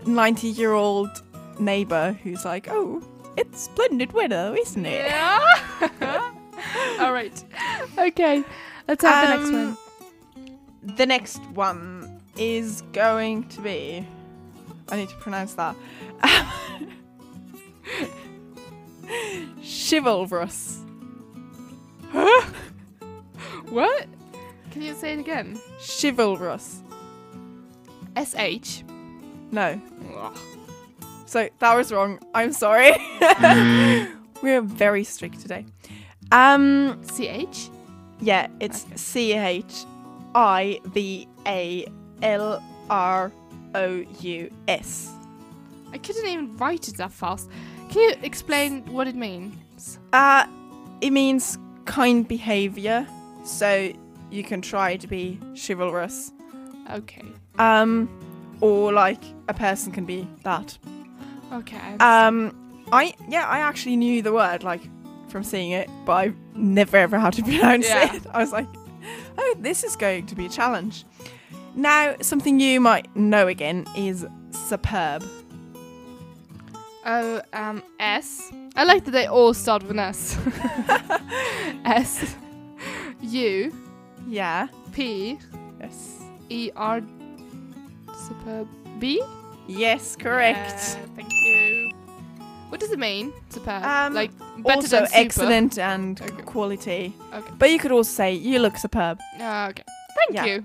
90 0.06 0.48
year 0.48 0.72
old 0.72 1.10
neighbor 1.58 2.12
who's 2.22 2.44
like, 2.44 2.68
Oh, 2.70 3.02
it's 3.36 3.62
splendid 3.62 4.12
weather, 4.12 4.54
isn't 4.58 4.86
it? 4.86 5.06
Yeah. 5.06 5.40
All 7.00 7.12
right. 7.12 7.44
Okay. 7.98 8.44
Let's 8.88 9.02
have 9.04 9.28
the 9.28 9.36
next 9.36 9.48
Um, 9.48 9.52
one. 9.54 9.76
The 10.96 11.06
next 11.06 11.40
one 11.54 12.20
is 12.36 12.82
going 12.92 13.44
to 13.48 13.60
be. 13.60 14.06
I 14.88 14.96
need 14.96 15.08
to 15.08 15.14
pronounce 15.16 15.54
that. 15.54 15.76
Chivalrous. 19.62 20.78
Huh? 22.12 22.42
what? 23.68 24.06
Can 24.70 24.82
you 24.82 24.94
say 24.94 25.12
it 25.12 25.18
again? 25.18 25.60
Chivalrous. 25.80 26.82
S 28.16 28.34
H. 28.36 28.84
No. 29.52 29.80
So 31.26 31.48
that 31.58 31.74
was 31.76 31.92
wrong. 31.92 32.18
I'm 32.34 32.52
sorry. 32.52 32.92
We're 34.42 34.62
very 34.62 35.04
strict 35.04 35.40
today. 35.40 35.66
Um 36.32 37.00
C 37.04 37.28
H. 37.28 37.70
yeah, 38.20 38.48
it's 38.60 38.84
Okay. 38.86 38.96
C 38.96 39.32
H 39.34 39.84
I 40.34 40.80
V 40.86 41.28
A 41.46 41.86
L 42.22 42.62
R 42.88 43.32
O 43.74 44.04
U 44.20 44.50
S. 44.68 45.12
I 45.92 45.98
couldn't 45.98 46.26
even 46.26 46.56
write 46.56 46.88
it 46.88 46.96
that 46.98 47.12
fast. 47.12 47.48
Can 47.90 48.00
you 48.02 48.14
explain 48.22 48.84
what 48.86 49.06
it 49.06 49.14
means? 49.16 49.98
Uh 50.12 50.46
it 51.00 51.10
means 51.10 51.58
kind 51.86 52.26
behavior. 52.26 53.06
So 53.44 53.92
you 54.30 54.44
can 54.44 54.62
try 54.62 54.96
to 54.96 55.06
be 55.06 55.38
chivalrous. 55.56 56.32
Okay. 56.90 57.24
Um 57.58 58.08
or 58.60 58.92
like 58.92 59.22
a 59.48 59.54
person 59.54 59.92
can 59.92 60.04
be 60.04 60.26
that. 60.44 60.76
Okay. 61.52 61.96
Um, 61.98 62.54
I 62.92 63.14
yeah, 63.28 63.46
I 63.48 63.58
actually 63.60 63.96
knew 63.96 64.22
the 64.22 64.32
word 64.32 64.62
like 64.62 64.82
from 65.28 65.42
seeing 65.42 65.70
it, 65.72 65.88
but 66.04 66.12
I 66.12 66.32
never 66.54 66.96
ever 66.96 67.18
had 67.18 67.32
to 67.34 67.42
pronounce 67.50 67.88
Yeah. 67.88 68.14
it. 68.14 68.22
I 68.32 68.38
was 68.38 68.52
like, 68.52 68.66
oh, 69.38 69.54
this 69.58 69.82
is 69.82 69.96
going 69.96 70.26
to 70.26 70.34
be 70.34 70.46
a 70.46 70.48
challenge. 70.48 71.04
Now, 71.74 72.16
something 72.20 72.60
you 72.60 72.80
might 72.80 73.14
know 73.16 73.46
again 73.48 73.86
is 73.96 74.26
superb. 74.52 75.24
Oh, 77.06 77.40
um, 77.52 77.82
S. 77.98 78.52
I 78.76 78.84
like 78.84 79.04
that 79.04 79.10
they 79.12 79.26
all 79.26 79.54
start 79.54 79.82
with 79.82 79.92
an 79.92 79.98
S. 79.98 80.36
S. 81.84 82.36
U. 83.22 83.72
Yeah. 84.28 84.68
P. 84.92 85.38
Yes. 85.80 86.20
E. 86.50 86.70
R. 86.76 87.00
Superb. 88.28 88.68
B. 88.98 89.22
Yes, 89.66 90.16
correct. 90.16 90.58
Yeah, 90.98 91.06
thank 91.16 91.32
you. 91.32 91.90
What 92.68 92.80
does 92.80 92.90
it 92.92 92.98
mean? 92.98 93.32
Superb. 93.48 93.82
Um, 93.82 94.14
like 94.14 94.30
better 94.58 94.76
also 94.76 94.96
than 94.98 95.06
super. 95.06 95.18
excellent 95.20 95.78
and 95.78 96.20
Okay. 96.20 96.42
quality. 96.42 97.14
Okay. 97.32 97.52
But 97.58 97.70
you 97.70 97.78
could 97.78 97.92
also 97.92 98.10
say 98.10 98.34
you 98.34 98.58
look 98.58 98.76
superb. 98.76 99.18
Ah, 99.40 99.68
okay. 99.70 99.84
Thank 100.16 100.34
Yeah. 100.34 100.44
you. 100.44 100.62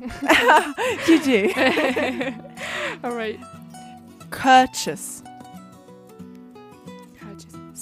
you 1.13 1.19
do. 1.23 2.33
all 3.03 3.15
right. 3.15 3.39
Courteous. 4.31 5.23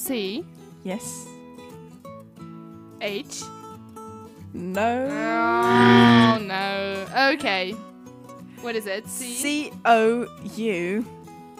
C. 0.07 0.43
Yes. 0.83 1.25
H. 3.01 3.41
No. 4.53 5.07
Oh 5.09 6.37
no. 6.41 7.05
Okay. 7.33 7.71
What 8.61 8.75
is 8.75 8.85
it? 8.85 9.07
C. 9.07 9.33
C 9.33 9.71
O 9.85 10.27
U 10.55 11.05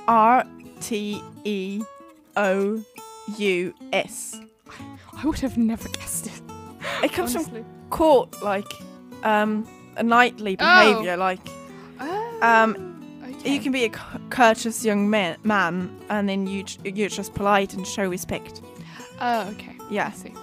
R 0.08 0.46
T 0.82 1.22
E 1.44 1.82
O 2.38 2.84
U 3.38 3.74
S. 3.94 4.40
I 5.18 5.26
would 5.26 5.40
have 5.40 5.58
never 5.58 5.88
guessed 5.90 6.28
it. 6.28 6.42
It 7.02 7.12
comes 7.14 7.34
from 7.34 7.66
court, 7.90 8.42
like 8.44 8.68
um, 9.24 9.66
a 9.98 10.04
knightly 10.04 10.56
Oh. 10.60 10.92
behaviour. 10.94 11.18
Like 11.18 11.40
Oh, 12.00 12.40
um, 12.42 12.72
okay. 12.76 12.84
You 13.44 13.60
can 13.60 13.72
be 13.72 13.86
a 13.86 13.90
courteous 14.30 14.84
young 14.86 15.10
man, 15.10 15.38
man, 15.44 15.90
and 16.10 16.28
then 16.30 16.48
you 16.48 16.64
you're 16.84 17.10
just 17.10 17.34
polite 17.34 17.74
and 17.74 17.86
show 17.86 18.08
respect. 18.10 18.62
Oh, 19.20 19.42
okay. 19.52 19.76
I 19.80 19.88
Yeah. 19.90 20.12
see. 20.12 20.34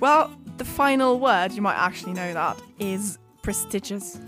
Well, 0.00 0.30
the 0.58 0.64
final 0.64 1.18
word 1.18 1.52
you 1.52 1.62
might 1.62 1.76
actually 1.76 2.12
know 2.12 2.32
that 2.34 2.56
is 2.78 3.18
prestigious. 3.42 4.18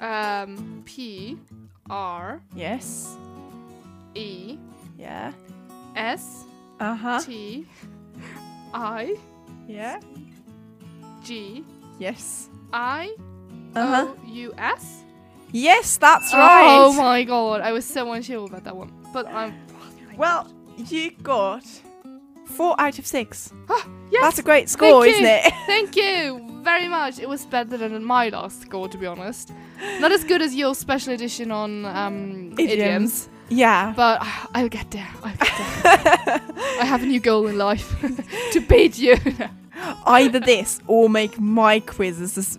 Um, 0.00 0.82
P 0.84 1.38
R 1.88 2.42
Yes. 2.54 3.16
E 4.14 4.58
Yeah. 4.98 5.32
S 5.96 6.44
Uh 6.80 6.94
huh. 6.94 7.20
T 7.22 7.66
I 8.74 9.16
Yeah. 9.66 9.98
G 11.24 11.64
Yes. 11.98 12.50
I 12.72 13.14
Uh 13.74 13.86
huh. 14.06 14.14
U 14.26 14.52
S. 14.58 15.02
Yes, 15.56 15.96
that's 15.96 16.32
right. 16.34 16.66
Oh 16.68 16.92
my 16.92 17.24
god, 17.24 17.60
I 17.62 17.72
was 17.72 17.84
so 17.84 18.12
unsure 18.12 18.44
about 18.46 18.64
that 18.64 18.76
one. 18.76 18.92
But 19.12 19.26
I'm. 19.28 19.54
Well, 20.16 20.52
you 20.76 21.10
got 21.22 21.64
four 22.46 22.74
out 22.78 22.98
of 22.98 23.06
six. 23.06 23.52
yes. 24.10 24.22
That's 24.22 24.38
a 24.38 24.42
great 24.42 24.68
score, 24.68 25.02
Thank 25.02 25.14
isn't 25.14 25.24
you. 25.24 25.40
it? 25.44 25.54
Thank 25.66 25.96
you 25.96 26.60
very 26.62 26.88
much. 26.88 27.18
It 27.18 27.28
was 27.28 27.46
better 27.46 27.76
than 27.78 28.04
my 28.04 28.28
last 28.28 28.62
score, 28.62 28.88
to 28.88 28.98
be 28.98 29.06
honest. 29.06 29.52
Not 30.00 30.12
as 30.12 30.24
good 30.24 30.42
as 30.42 30.54
your 30.54 30.74
special 30.74 31.12
edition 31.14 31.50
on 31.50 31.84
um, 31.86 32.54
idioms. 32.58 33.28
Yeah. 33.48 33.92
but 33.96 34.18
I'll 34.54 34.68
get 34.68 34.90
there. 34.90 35.08
I'll 35.22 35.36
get 35.36 35.82
there. 35.84 36.42
I 36.80 36.84
have 36.84 37.02
a 37.02 37.06
new 37.06 37.20
goal 37.20 37.46
in 37.46 37.56
life 37.58 37.94
to 38.52 38.60
beat 38.60 38.98
you. 38.98 39.16
Either 40.04 40.40
this 40.40 40.80
or 40.86 41.08
make 41.08 41.38
my 41.38 41.80
quizzes 41.80 42.36
as 42.36 42.58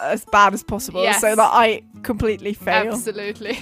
as 0.00 0.24
bad 0.24 0.54
as 0.54 0.62
possible 0.62 1.02
Yes. 1.02 1.20
so 1.20 1.34
that 1.36 1.50
I 1.52 1.82
completely 2.02 2.54
fail. 2.54 2.92
Absolutely. 2.92 3.58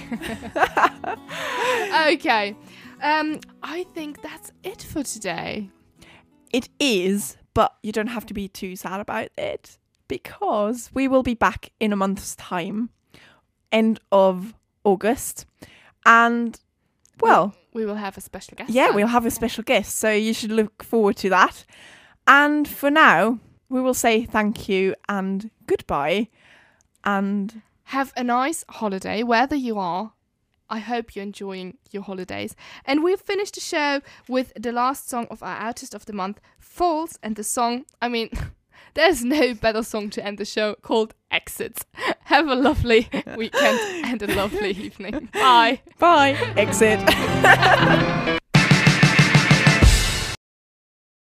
okay. 2.07 2.55
Um, 3.01 3.39
I 3.63 3.83
think 3.93 4.21
that's 4.21 4.51
it 4.63 4.81
for 4.81 5.03
today. 5.03 5.69
It 6.53 6.69
is, 6.79 7.37
but 7.53 7.75
you 7.81 7.91
don't 7.91 8.07
have 8.07 8.25
to 8.27 8.33
be 8.33 8.47
too 8.47 8.75
sad 8.75 8.99
about 8.99 9.29
it 9.37 9.77
because 10.07 10.89
we 10.93 11.07
will 11.07 11.23
be 11.23 11.33
back 11.33 11.71
in 11.79 11.93
a 11.93 11.95
month's 11.95 12.35
time, 12.35 12.89
end 13.71 13.99
of 14.11 14.53
August. 14.83 15.45
And, 16.05 16.59
well, 17.21 17.55
We 17.73 17.85
will 17.85 17.95
have 17.95 18.17
a 18.17 18.21
special 18.21 18.55
guest. 18.57 18.69
yeah, 18.71 18.87
then. 18.87 18.95
we'll 18.95 19.07
have 19.07 19.25
a 19.25 19.31
special 19.31 19.63
guest, 19.63 19.97
so 19.97 20.11
you 20.11 20.33
should 20.33 20.51
look 20.51 20.83
forward 20.83 21.15
to 21.17 21.29
that. 21.29 21.63
And 22.27 22.67
for 22.67 22.91
now, 22.91 23.39
we 23.69 23.81
will 23.81 23.93
say 23.93 24.25
thank 24.25 24.67
you 24.67 24.95
and 25.07 25.49
goodbye. 25.65 26.27
And 27.03 27.61
have 27.91 28.13
a 28.15 28.23
nice 28.23 28.63
holiday 28.69 29.21
wherever 29.21 29.55
you 29.55 29.77
are. 29.77 30.13
I 30.69 30.79
hope 30.79 31.13
you're 31.13 31.23
enjoying 31.23 31.77
your 31.91 32.03
holidays. 32.03 32.55
And 32.85 33.03
we've 33.03 33.19
finished 33.19 33.55
the 33.55 33.59
show 33.59 33.99
with 34.29 34.53
the 34.57 34.71
last 34.71 35.09
song 35.09 35.27
of 35.29 35.43
our 35.43 35.57
artist 35.57 35.93
of 35.93 36.05
the 36.05 36.13
month, 36.13 36.39
Foals, 36.57 37.19
and 37.21 37.35
the 37.35 37.43
song, 37.43 37.83
I 38.01 38.07
mean, 38.07 38.29
there's 38.93 39.25
no 39.25 39.53
better 39.53 39.83
song 39.83 40.09
to 40.11 40.25
end 40.25 40.37
the 40.37 40.45
show 40.45 40.75
called 40.75 41.13
Exits. 41.31 41.83
Have 42.23 42.47
a 42.47 42.55
lovely 42.55 43.09
weekend 43.35 44.05
and 44.05 44.21
a 44.21 44.35
lovely 44.35 44.71
evening. 44.85 45.27
Bye. 45.33 45.81
bye. 45.99 46.37
Exit. 46.55 47.01